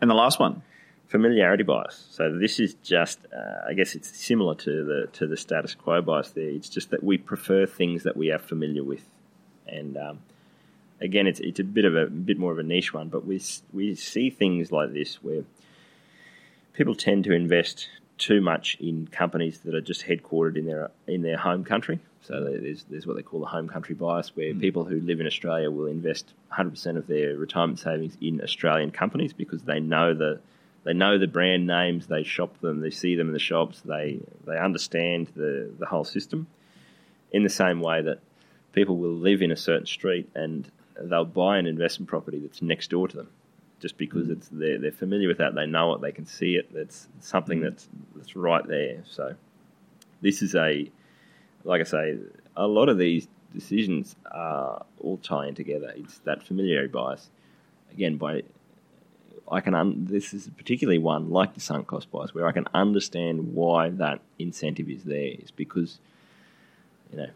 And 0.00 0.08
the 0.08 0.14
last 0.14 0.40
one, 0.40 0.62
familiarity 1.12 1.62
bias. 1.62 2.06
So 2.10 2.34
this 2.34 2.58
is 2.58 2.72
just, 2.82 3.18
uh, 3.36 3.68
I 3.68 3.74
guess, 3.74 3.94
it's 3.94 4.08
similar 4.16 4.54
to 4.56 4.84
the 4.84 5.08
to 5.18 5.26
the 5.26 5.36
status 5.36 5.74
quo 5.74 6.00
bias. 6.00 6.30
There, 6.30 6.48
it's 6.48 6.70
just 6.70 6.90
that 6.90 7.04
we 7.04 7.18
prefer 7.18 7.66
things 7.66 8.02
that 8.04 8.16
we 8.16 8.32
are 8.32 8.38
familiar 8.38 8.82
with, 8.82 9.04
and 9.68 9.96
um, 9.98 10.20
again, 11.02 11.26
it's 11.26 11.38
it's 11.40 11.60
a 11.60 11.64
bit 11.64 11.84
of 11.84 11.94
a 11.94 12.06
bit 12.06 12.38
more 12.38 12.50
of 12.50 12.58
a 12.58 12.62
niche 12.62 12.94
one. 12.94 13.08
But 13.08 13.26
we 13.26 13.42
we 13.74 13.94
see 13.94 14.30
things 14.30 14.72
like 14.72 14.94
this 14.94 15.22
where 15.22 15.44
people 16.72 16.94
tend 16.94 17.24
to 17.24 17.32
invest 17.32 17.88
too 18.16 18.40
much 18.40 18.78
in 18.80 19.06
companies 19.08 19.60
that 19.60 19.74
are 19.74 19.82
just 19.82 20.06
headquartered 20.06 20.56
in 20.56 20.64
their 20.64 20.90
in 21.06 21.20
their 21.20 21.36
home 21.36 21.62
country. 21.62 22.00
So 22.22 22.42
there's 22.42 22.84
there's 22.84 23.06
what 23.06 23.16
they 23.16 23.22
call 23.22 23.40
the 23.40 23.46
home 23.46 23.68
country 23.68 23.94
bias, 23.94 24.34
where 24.34 24.54
people 24.54 24.84
who 24.84 24.98
live 25.00 25.20
in 25.20 25.26
Australia 25.26 25.70
will 25.70 25.88
invest 25.88 26.32
100% 26.52 26.96
of 26.96 27.06
their 27.06 27.36
retirement 27.36 27.80
savings 27.80 28.16
in 28.22 28.40
Australian 28.40 28.92
companies 28.92 29.34
because 29.34 29.62
they 29.64 29.80
know 29.80 30.14
the 30.14 30.40
they 30.84 30.92
know 30.92 31.18
the 31.18 31.26
brand 31.26 31.66
names, 31.66 32.06
they 32.06 32.22
shop 32.24 32.58
them, 32.60 32.80
they 32.80 32.90
see 32.90 33.14
them 33.14 33.28
in 33.28 33.32
the 33.32 33.38
shops, 33.38 33.80
they 33.84 34.20
they 34.46 34.58
understand 34.58 35.28
the 35.34 35.70
the 35.78 35.86
whole 35.86 36.04
system. 36.04 36.46
In 37.30 37.44
the 37.44 37.48
same 37.48 37.80
way 37.80 38.02
that 38.02 38.18
people 38.72 38.96
will 38.98 39.14
live 39.14 39.40
in 39.40 39.50
a 39.50 39.56
certain 39.56 39.86
street 39.86 40.28
and 40.34 40.70
they'll 41.00 41.24
buy 41.24 41.58
an 41.58 41.66
investment 41.66 42.08
property 42.08 42.38
that's 42.38 42.60
next 42.60 42.90
door 42.90 43.08
to 43.08 43.16
them, 43.16 43.28
just 43.80 43.96
because 43.96 44.26
mm. 44.26 44.32
it's 44.32 44.48
they're, 44.52 44.78
they're 44.78 44.92
familiar 44.92 45.28
with 45.28 45.38
that, 45.38 45.54
they 45.54 45.66
know 45.66 45.94
it, 45.94 46.00
they 46.00 46.12
can 46.12 46.26
see 46.26 46.56
it. 46.56 46.72
That's 46.74 47.08
something 47.20 47.60
mm. 47.60 47.64
that's 47.64 47.88
that's 48.16 48.36
right 48.36 48.66
there. 48.66 49.02
So 49.06 49.34
this 50.20 50.42
is 50.42 50.54
a 50.54 50.90
like 51.64 51.80
I 51.80 51.84
say, 51.84 52.18
a 52.56 52.66
lot 52.66 52.88
of 52.88 52.98
these 52.98 53.28
decisions 53.54 54.16
are 54.30 54.84
all 55.00 55.18
tying 55.18 55.54
together. 55.54 55.92
It's 55.96 56.18
that 56.20 56.42
familiarity 56.42 56.88
bias. 56.88 57.30
Again, 57.92 58.16
by 58.16 58.42
I 59.50 59.60
can 59.60 59.74
un- 59.74 60.06
this 60.08 60.32
is 60.32 60.48
particularly 60.56 60.98
one 60.98 61.30
like 61.30 61.54
the 61.54 61.60
sunk 61.60 61.86
cost 61.86 62.10
bias 62.10 62.34
where 62.34 62.46
I 62.46 62.52
can 62.52 62.66
understand 62.74 63.54
why 63.54 63.90
that 63.90 64.20
incentive 64.38 64.88
is 64.88 65.04
there. 65.04 65.34
Is 65.42 65.50
because 65.50 65.98
you 67.10 67.18
know 67.18 67.28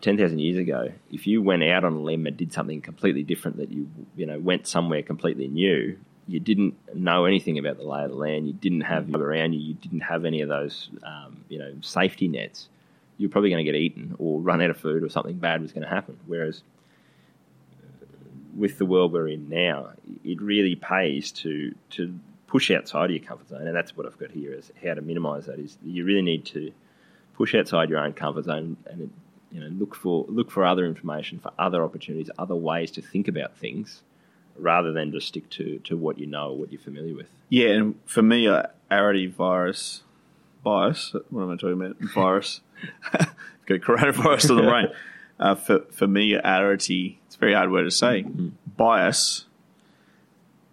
ten 0.00 0.16
thousand 0.16 0.40
years 0.40 0.56
ago, 0.56 0.92
if 1.12 1.26
you 1.26 1.42
went 1.42 1.62
out 1.62 1.84
on 1.84 1.92
a 1.92 2.00
limb 2.00 2.26
and 2.26 2.36
did 2.36 2.52
something 2.52 2.80
completely 2.80 3.22
different, 3.22 3.56
that 3.58 3.70
you 3.70 3.88
you 4.16 4.26
know 4.26 4.38
went 4.38 4.66
somewhere 4.66 5.02
completely 5.02 5.48
new, 5.48 5.96
you 6.26 6.40
didn't 6.40 6.74
know 6.94 7.24
anything 7.24 7.58
about 7.58 7.76
the 7.78 7.84
lay 7.84 8.04
of 8.04 8.10
the 8.10 8.16
land. 8.16 8.46
You 8.46 8.52
didn't 8.52 8.82
have 8.82 9.14
around 9.14 9.52
you. 9.52 9.60
You 9.60 9.74
didn't 9.74 10.00
have 10.00 10.24
any 10.24 10.40
of 10.40 10.48
those 10.48 10.90
um, 11.02 11.44
you 11.48 11.58
know 11.58 11.74
safety 11.80 12.28
nets. 12.28 12.68
You're 13.18 13.30
probably 13.30 13.50
going 13.50 13.64
to 13.64 13.70
get 13.70 13.78
eaten 13.78 14.16
or 14.18 14.40
run 14.40 14.62
out 14.62 14.70
of 14.70 14.78
food 14.78 15.02
or 15.02 15.10
something 15.10 15.36
bad 15.36 15.60
was 15.60 15.72
going 15.72 15.82
to 15.82 15.90
happen. 15.90 16.18
Whereas 16.26 16.62
with 18.56 18.78
the 18.78 18.86
world 18.86 19.12
we're 19.12 19.28
in 19.28 19.48
now, 19.48 19.90
it 20.24 20.40
really 20.40 20.76
pays 20.76 21.32
to 21.32 21.74
to 21.90 22.18
push 22.46 22.70
outside 22.70 23.06
of 23.06 23.10
your 23.10 23.24
comfort 23.24 23.48
zone, 23.48 23.66
and 23.66 23.74
that's 23.76 23.96
what 23.96 24.06
I've 24.06 24.18
got 24.18 24.30
here 24.32 24.52
is 24.52 24.72
how 24.84 24.94
to 24.94 25.00
minimise 25.00 25.46
that. 25.46 25.58
Is 25.58 25.78
you 25.84 26.04
really 26.04 26.22
need 26.22 26.44
to 26.46 26.72
push 27.34 27.54
outside 27.54 27.88
your 27.88 28.00
own 28.00 28.12
comfort 28.12 28.44
zone 28.44 28.76
and 28.86 29.10
you 29.50 29.60
know 29.60 29.68
look 29.68 29.94
for 29.94 30.26
look 30.28 30.50
for 30.50 30.64
other 30.64 30.86
information, 30.86 31.38
for 31.38 31.52
other 31.58 31.82
opportunities, 31.84 32.30
other 32.38 32.56
ways 32.56 32.90
to 32.92 33.02
think 33.02 33.28
about 33.28 33.56
things, 33.56 34.02
rather 34.56 34.92
than 34.92 35.12
just 35.12 35.28
stick 35.28 35.48
to 35.50 35.78
to 35.80 35.96
what 35.96 36.18
you 36.18 36.26
know 36.26 36.50
or 36.50 36.56
what 36.56 36.72
you're 36.72 36.80
familiar 36.80 37.14
with. 37.14 37.28
yeah, 37.48 37.68
and 37.68 37.94
for 38.04 38.22
me, 38.22 38.48
uh, 38.48 38.64
arity 38.90 39.32
virus 39.32 40.02
bias. 40.62 41.14
What 41.30 41.42
am 41.42 41.50
I 41.50 41.56
talking 41.56 41.72
about? 41.72 41.96
Virus. 42.14 42.60
Got 43.66 43.80
coronavirus 43.80 44.50
on 44.50 44.56
the 44.56 44.62
brain. 44.62 44.88
Uh, 45.40 45.54
for 45.54 45.80
for 45.90 46.06
me, 46.06 46.34
arity. 46.34 47.16
It's 47.26 47.34
a 47.36 47.38
very 47.38 47.54
hard 47.54 47.70
word 47.72 47.84
to 47.84 47.90
say. 47.90 48.22
Mm-hmm. 48.24 48.48
Bias. 48.76 49.46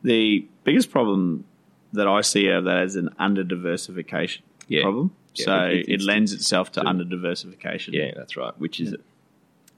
The 0.03 0.45
biggest 0.63 0.91
problem 0.91 1.45
that 1.93 2.07
I 2.07 2.21
see 2.21 2.49
out 2.51 2.59
of 2.59 2.65
that 2.65 2.83
is 2.83 2.95
an 2.95 3.09
under 3.17 3.43
diversification 3.43 4.43
Yeah. 4.67 4.83
problem. 4.83 5.11
Yeah, 5.35 5.45
so 5.45 5.57
it- 5.65 5.73
it, 5.75 5.89
it's- 5.89 6.03
lends 6.05 6.33
itself 6.33 6.71
to 6.73 6.81
to- 6.81 6.87
under 6.87 7.03
diversification. 7.03 7.93
Yeah, 7.93 8.11
that's 8.15 8.35
right. 8.37 8.53
Which 8.59 8.79
is, 8.79 8.95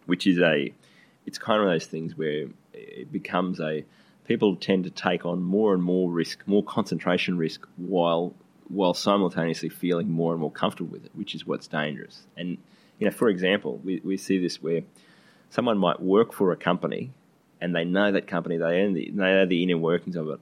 which 0.07 0.25
is 0.27 0.39
a, 0.39 0.73
it's 1.25 1.37
kind 1.37 1.61
of 1.61 1.67
those 1.67 1.85
things 1.85 2.17
where 2.17 2.47
it 2.73 3.11
becomes 3.11 3.59
a, 3.59 3.85
people 4.25 4.55
tend 4.55 4.85
to 4.85 4.89
take 4.89 5.25
on 5.25 5.41
more 5.43 5.73
and 5.73 5.83
more 5.83 6.09
risk, 6.11 6.41
more 6.47 6.63
concentration 6.63 7.37
risk, 7.37 7.67
while 7.77 8.33
while 8.69 8.93
simultaneously 8.93 9.67
feeling 9.69 10.09
more 10.11 10.31
and 10.31 10.39
more 10.41 10.51
comfortable 10.51 10.91
with 10.91 11.03
it, 11.03 11.11
which 11.15 11.33
is 11.33 11.45
what's 11.47 11.67
dangerous. 11.67 12.21
And 12.37 12.57
you 12.99 13.05
know, 13.05 13.11
for 13.11 13.29
example, 13.29 13.79
we, 13.83 14.01
we 14.03 14.17
see 14.17 14.37
this 14.37 14.61
where 14.61 14.81
someone 15.49 15.77
might 15.77 16.01
work 16.01 16.33
for 16.33 16.51
a 16.51 16.57
company, 16.57 17.11
and 17.61 17.75
they 17.75 17.85
know 17.85 18.11
that 18.11 18.27
company, 18.27 18.57
they 18.57 18.81
own 18.81 18.93
the, 18.93 19.09
they 19.09 19.23
know 19.23 19.45
the 19.45 19.63
inner 19.63 19.77
workings 19.77 20.15
of 20.15 20.29
it, 20.29 20.39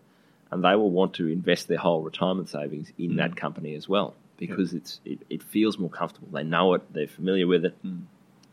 and 0.51 0.63
they 0.63 0.75
will 0.75 0.91
want 0.91 1.13
to 1.15 1.27
invest 1.27 1.67
their 1.67 1.77
whole 1.77 2.01
retirement 2.01 2.49
savings 2.49 2.91
in 2.97 3.15
that 3.17 3.31
mm. 3.31 3.37
company 3.37 3.75
as 3.75 3.87
well 3.87 4.15
because 4.37 4.73
it's 4.73 5.01
it, 5.03 5.19
it 5.29 5.43
feels 5.43 5.77
more 5.77 5.89
comfortable. 5.89 6.29
They 6.31 6.43
know 6.43 6.73
it, 6.75 6.93
they're 6.93 7.07
familiar 7.07 7.47
with 7.47 7.65
it. 7.65 7.75
Mm. 7.85 8.03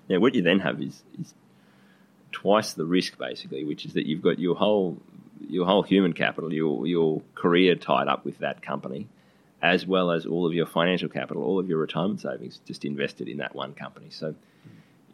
Now, 0.09 0.19
what 0.19 0.35
you 0.35 0.43
then 0.43 0.61
have 0.61 0.83
is, 0.83 1.03
is 1.19 1.35
twice 2.33 2.73
the 2.73 2.85
risk, 2.85 3.19
basically, 3.19 3.65
which 3.65 3.87
is 3.87 3.95
that 3.95 4.07
you've 4.07 4.23
got 4.23 4.39
your 4.39 4.57
whole 4.57 4.99
your 5.47 5.67
whole 5.67 5.83
human 5.83 6.13
capital, 6.13 6.53
your 6.53 6.87
your 6.87 7.23
career 7.35 7.75
tied 7.75 8.09
up 8.09 8.25
with 8.25 8.39
that 8.39 8.63
company, 8.63 9.09
as 9.65 9.87
well 9.87 10.11
as 10.11 10.27
all 10.27 10.47
of 10.47 10.53
your 10.53 10.67
financial 10.67 11.09
capital, 11.09 11.43
all 11.43 11.59
of 11.59 11.71
your 11.71 11.79
retirement 11.79 12.21
savings, 12.21 12.61
just 12.67 12.85
invested 12.85 13.29
in 13.29 13.39
that 13.39 13.55
one 13.55 13.73
company. 13.73 14.09
So 14.11 14.35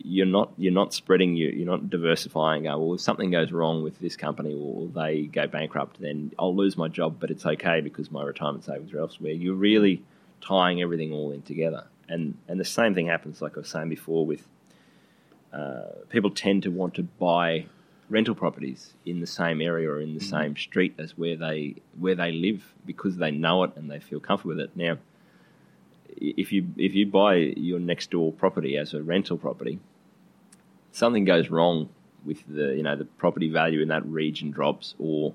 you're 0.02 0.26
not 0.26 0.50
you're 0.56 0.72
not 0.72 0.92
spreading 0.92 1.36
you 1.36 1.50
you're 1.50 1.66
not 1.66 1.88
diversifying. 1.88 2.66
Uh, 2.66 2.76
well, 2.76 2.94
if 2.94 3.00
something 3.00 3.30
goes 3.30 3.52
wrong 3.52 3.84
with 3.84 4.00
this 4.00 4.16
company 4.16 4.52
or 4.52 4.88
they 4.88 5.22
go 5.22 5.46
bankrupt, 5.46 6.00
then 6.00 6.32
I'll 6.36 6.56
lose 6.56 6.76
my 6.76 6.88
job, 6.88 7.18
but 7.20 7.30
it's 7.30 7.46
okay 7.46 7.80
because 7.80 8.10
my 8.10 8.24
retirement 8.24 8.64
savings 8.64 8.92
are 8.92 8.98
elsewhere. 8.98 9.32
You're 9.32 9.54
really 9.54 10.02
tying 10.40 10.82
everything 10.82 11.12
all 11.12 11.30
in 11.30 11.42
together, 11.42 11.84
and 12.08 12.36
and 12.48 12.58
the 12.58 12.64
same 12.64 12.92
thing 12.92 13.06
happens, 13.06 13.40
like 13.40 13.56
I 13.56 13.60
was 13.60 13.68
saying 13.68 13.88
before, 13.88 14.26
with 14.26 14.48
uh, 15.52 15.92
people 16.08 16.30
tend 16.30 16.64
to 16.64 16.70
want 16.70 16.94
to 16.94 17.04
buy 17.04 17.66
rental 18.10 18.34
properties 18.34 18.94
in 19.06 19.20
the 19.20 19.26
same 19.26 19.60
area 19.62 19.88
or 19.88 20.00
in 20.00 20.14
the 20.14 20.20
mm-hmm. 20.20 20.36
same 20.36 20.56
street 20.56 20.94
as 20.98 21.16
where 21.16 21.36
they 21.36 21.76
where 21.98 22.14
they 22.14 22.32
live 22.32 22.74
because 22.84 23.16
they 23.16 23.30
know 23.30 23.62
it 23.62 23.70
and 23.76 23.90
they 23.90 24.00
feel 24.00 24.20
comfortable 24.20 24.56
with 24.56 24.60
it. 24.60 24.76
Now, 24.76 24.98
if 26.16 26.52
you 26.52 26.66
if 26.76 26.94
you 26.94 27.06
buy 27.06 27.36
your 27.36 27.78
next 27.78 28.10
door 28.10 28.32
property 28.32 28.76
as 28.76 28.92
a 28.92 29.02
rental 29.02 29.38
property, 29.38 29.78
something 30.92 31.24
goes 31.24 31.48
wrong 31.48 31.88
with 32.24 32.44
the 32.46 32.74
you 32.74 32.82
know 32.82 32.96
the 32.96 33.04
property 33.04 33.48
value 33.48 33.80
in 33.80 33.88
that 33.88 34.04
region 34.04 34.50
drops 34.50 34.94
or 34.98 35.34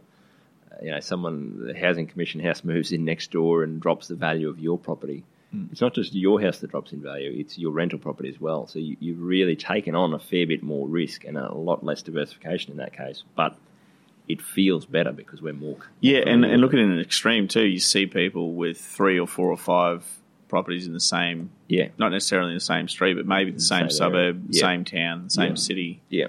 you 0.84 0.92
know 0.92 1.00
someone 1.00 1.68
the 1.68 1.80
housing 1.80 2.08
commission 2.08 2.42
house 2.42 2.64
moves 2.74 2.92
in 2.92 3.06
next 3.06 3.32
door 3.32 3.64
and 3.64 3.82
drops 3.82 4.08
the 4.08 4.16
value 4.16 4.50
of 4.50 4.60
your 4.60 4.78
property 4.78 5.24
Mm. 5.56 5.72
It's 5.72 5.82
not 5.82 5.94
just 5.94 6.14
your 6.14 6.42
house 6.42 6.60
that 6.60 6.72
drops 6.72 6.92
in 6.92 7.02
value; 7.02 7.32
it's 7.36 7.58
your 7.58 7.72
rental 7.72 8.00
property 8.00 8.30
as 8.30 8.40
well. 8.40 8.68
So 8.68 8.80
you, 8.80 8.98
you've 9.00 9.22
really 9.22 9.56
taken 9.56 9.96
on 9.96 10.14
a 10.14 10.20
fair 10.20 10.46
bit 10.46 10.64
more 10.64 10.88
risk 10.88 11.24
and 11.26 11.38
a 11.38 11.54
lot 11.54 11.84
less 11.84 12.02
diversification 12.02 12.72
in 12.72 12.78
that 12.78 12.96
case. 12.96 13.24
But 13.36 13.56
it 14.28 14.42
feels 14.42 14.86
better 14.86 15.12
because 15.12 15.42
we're 15.42 15.54
more. 15.54 15.78
Yeah, 16.00 16.20
and, 16.20 16.44
and 16.46 16.62
looking 16.62 16.80
at 16.80 16.86
in 16.86 16.92
an 16.92 17.00
extreme 17.00 17.48
too, 17.48 17.66
you 17.66 17.80
see 17.80 18.06
people 18.06 18.54
with 18.54 18.80
three 18.80 19.20
or 19.20 19.28
four 19.28 19.50
or 19.50 19.58
five 19.58 20.04
properties 20.48 20.88
in 20.88 20.94
the 20.94 21.00
same, 21.00 21.52
yeah, 21.68 21.90
not 21.98 22.10
necessarily 22.10 22.52
in 22.52 22.56
the 22.56 22.62
same 22.62 22.88
street, 22.88 23.14
but 23.14 23.26
maybe 23.26 23.52
the 23.52 23.60
same, 23.60 23.90
same 23.90 23.90
suburb, 23.92 24.46
yeah. 24.50 24.62
same 24.62 24.86
town, 24.86 25.30
same 25.30 25.50
yeah. 25.50 25.56
city, 25.56 26.02
yeah, 26.10 26.28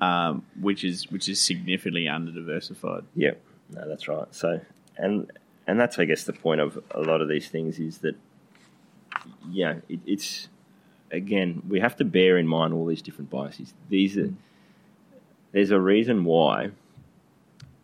um, 0.00 0.44
which 0.60 0.84
is 0.84 1.10
which 1.10 1.28
is 1.28 1.40
significantly 1.40 2.08
under 2.08 2.32
diversified. 2.32 3.04
Yeah, 3.14 3.32
no, 3.70 3.88
that's 3.88 4.08
right. 4.08 4.26
So, 4.32 4.60
and 4.96 5.30
and 5.66 5.78
that's 5.78 5.98
I 5.98 6.04
guess 6.06 6.24
the 6.24 6.32
point 6.32 6.60
of 6.60 6.82
a 6.90 7.00
lot 7.00 7.20
of 7.20 7.28
these 7.28 7.48
things 7.48 7.78
is 7.78 7.98
that 7.98 8.16
yeah, 9.50 9.76
it, 9.88 10.00
it's 10.06 10.48
again 11.10 11.62
we 11.68 11.80
have 11.80 11.96
to 11.96 12.04
bear 12.04 12.36
in 12.36 12.46
mind 12.46 12.74
all 12.74 12.86
these 12.86 13.02
different 13.02 13.30
biases. 13.30 13.74
These 13.88 14.18
are 14.18 14.32
there's 15.52 15.70
a 15.70 15.80
reason 15.80 16.24
why 16.24 16.70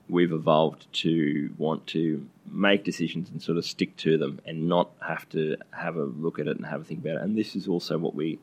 we've 0.09 0.33
evolved 0.33 0.87
to 0.93 1.53
want 1.57 1.87
to 1.87 2.27
make 2.51 2.85
decisions 2.85 3.31
and 3.31 3.43
sort 3.43 3.57
of 3.57 3.65
stick 3.65 3.97
to 3.97 4.19
them 4.19 4.41
and 4.45 4.69
not 4.69 4.91
have 5.07 5.29
to 5.31 5.57
have 5.71 5.97
a 5.97 6.05
look 6.05 6.39
at 6.39 6.47
it 6.47 6.57
and 6.57 6.67
have 6.67 6.83
a 6.83 6.85
think 6.85 7.01
about 7.01 7.17
it. 7.17 7.23
And 7.23 7.37
this 7.37 7.57
is 7.57 7.67
also 7.67 7.97
what 7.97 8.15
we, 8.15 8.39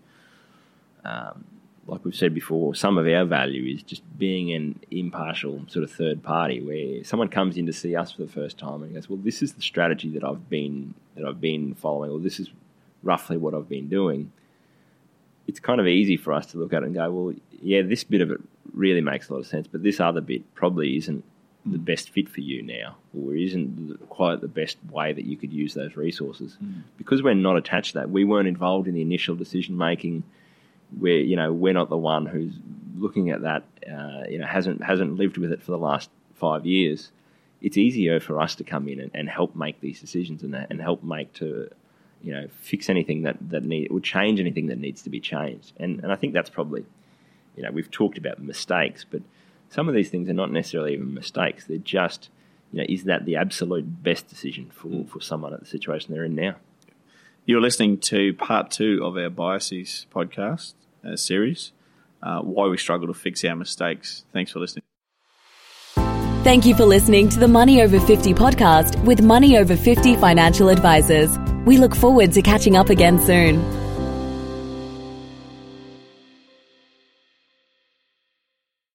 um, 1.06 1.46
like 1.86 2.04
we've 2.04 2.16
said 2.16 2.34
before, 2.34 2.74
some 2.74 2.98
of 2.98 3.06
our 3.06 3.26
value 3.26 3.74
is 3.74 3.84
just 3.84 4.02
being 4.18 4.52
an 4.54 4.80
impartial 4.90 5.62
sort 5.68 5.84
of 5.84 5.92
third 5.92 6.24
party 6.24 6.62
where 6.62 7.04
someone 7.04 7.28
comes 7.28 7.58
in 7.58 7.68
to 7.68 7.74
see 7.74 7.96
us 7.96 8.12
for 8.12 8.24
the 8.24 8.32
first 8.32 8.58
time 8.58 8.82
and 8.82 8.94
goes, 8.94 9.10
"Well, 9.10 9.20
this 9.22 9.42
is 9.42 9.54
the 9.54 9.62
strategy 9.62 10.10
that 10.10 10.24
I've 10.24 10.50
been 10.50 10.94
that 11.16 11.26
I've 11.26 11.42
been 11.42 11.76
following, 11.76 12.12
or 12.12 12.20
this 12.20 12.40
is 12.40 12.50
roughly 13.04 13.38
what 13.38 13.54
I've 13.54 13.70
been 13.70 13.90
doing, 13.90 14.32
it's 15.48 15.60
kind 15.60 15.80
of 15.80 15.88
easy 15.88 16.18
for 16.18 16.34
us 16.34 16.46
to 16.48 16.58
look 16.58 16.74
at 16.74 16.84
it 16.84 16.88
and 16.88 16.96
go, 16.96 17.12
well, 17.12 17.36
yeah, 17.62 17.82
this 17.82 18.04
bit 18.04 18.22
of 18.22 18.32
it 18.32 18.42
really 18.74 19.02
makes 19.02 19.30
a 19.30 19.34
lot 19.34 19.40
of 19.40 19.48
sense, 19.48 19.68
but 19.68 19.84
this 19.84 20.00
other 20.00 20.22
bit 20.22 20.54
probably 20.56 20.98
isn't 20.98 21.24
the 21.66 21.78
mm. 21.78 21.86
best 21.86 22.10
fit 22.10 22.28
for 22.30 22.42
you 22.42 22.64
now, 22.64 22.96
or 23.18 23.36
isn't 23.36 24.10
quite 24.10 24.42
the 24.42 24.48
best 24.48 24.78
way 24.90 25.14
that 25.14 25.26
you 25.26 25.38
could 25.38 25.54
use 25.54 25.74
those 25.74 25.96
resources. 25.96 26.58
Mm. 26.64 26.84
Because 26.98 27.22
we're 27.22 27.34
not 27.34 27.58
attached 27.58 27.94
to 27.94 28.00
that, 28.00 28.10
we 28.10 28.24
weren't 28.24 28.48
involved 28.48 28.88
in 28.88 28.96
the 28.96 29.02
initial 29.02 29.36
decision 29.36 29.78
making. 29.78 30.24
Where 31.00 31.14
you 31.14 31.38
know 31.38 31.54
we're 31.54 31.72
not 31.72 31.90
the 31.90 31.98
one 31.98 32.26
who's 32.26 32.52
looking 32.98 33.30
at 33.30 33.44
that, 33.44 33.64
uh, 33.88 34.24
you 34.30 34.40
know, 34.40 34.46
hasn't 34.46 34.84
hasn't 34.84 35.16
lived 35.16 35.38
with 35.38 35.52
it 35.54 35.62
for 35.62 35.72
the 35.72 35.78
last 35.78 36.10
five 36.34 36.66
years. 36.66 37.12
It's 37.62 37.78
easier 37.78 38.20
for 38.20 38.42
us 38.42 38.56
to 38.56 38.64
come 38.66 38.88
in 38.88 39.00
and, 39.00 39.12
and 39.14 39.30
help 39.30 39.56
make 39.56 39.80
these 39.80 40.02
decisions 40.02 40.44
and, 40.44 40.54
and 40.54 40.82
help 40.82 41.04
make 41.04 41.32
to 41.36 41.70
you 42.24 42.34
know, 42.34 42.48
fix 42.62 42.90
anything 42.90 43.24
that 43.24 43.38
that 43.50 43.64
need 43.64 43.90
or 43.92 44.00
change 44.00 44.40
anything 44.40 44.68
that 44.68 44.80
needs 44.80 45.02
to 45.04 45.10
be 45.10 45.20
changed. 45.20 45.74
And 45.78 46.00
and 46.02 46.12
I 46.12 46.16
think 46.16 46.34
that's 46.34 46.50
probably, 46.50 46.86
you 47.56 47.64
know, 47.64 47.72
we've 47.72 47.92
talked 47.92 48.18
about 48.18 48.42
mistakes, 48.42 49.06
but 49.10 49.22
some 49.70 49.88
of 49.88 49.96
these 49.96 50.10
things 50.10 50.30
are 50.30 50.34
not 50.34 50.52
necessarily 50.52 50.94
even 50.94 51.14
mistakes. 51.14 51.66
They're 51.66 51.78
just, 51.78 52.30
you 52.72 52.80
know, 52.80 52.86
is 52.88 53.06
that 53.06 53.26
the 53.26 53.38
absolute 53.38 54.04
best 54.04 54.28
decision 54.28 54.70
for 54.74 55.06
for 55.06 55.22
someone 55.22 55.54
at 55.54 55.60
the 55.60 55.66
situation 55.66 56.14
they're 56.14 56.26
in 56.26 56.36
now? 56.36 56.56
You're 57.46 57.62
listening 57.62 57.98
to 58.00 58.34
part 58.34 58.70
two 58.70 59.02
of 59.04 59.18
our 59.18 59.30
biases 59.30 60.06
podcast 60.14 60.74
uh, 61.06 61.16
series. 61.16 61.72
Uh, 62.22 62.40
why 62.42 62.68
we 62.68 62.78
struggle 62.78 63.08
to 63.08 63.16
fix 63.16 63.44
our 63.44 63.56
mistakes. 63.56 64.26
Thanks 64.32 64.52
for 64.52 64.60
listening. 64.60 64.91
Thank 66.44 66.66
you 66.66 66.76
for 66.76 66.86
listening 66.86 67.30
to 67.30 67.40
the 67.40 67.48
Money 67.48 67.84
Over 67.84 68.00
50 68.00 68.34
podcast 68.34 69.00
with 69.06 69.22
Money 69.22 69.60
Over 69.60 69.76
50 69.76 70.16
financial 70.16 70.70
advisors. 70.70 71.38
We 71.68 71.78
look 71.78 71.96
forward 71.96 72.32
to 72.34 72.42
catching 72.42 72.76
up 72.76 72.90
again 72.90 73.22
soon. 73.22 73.81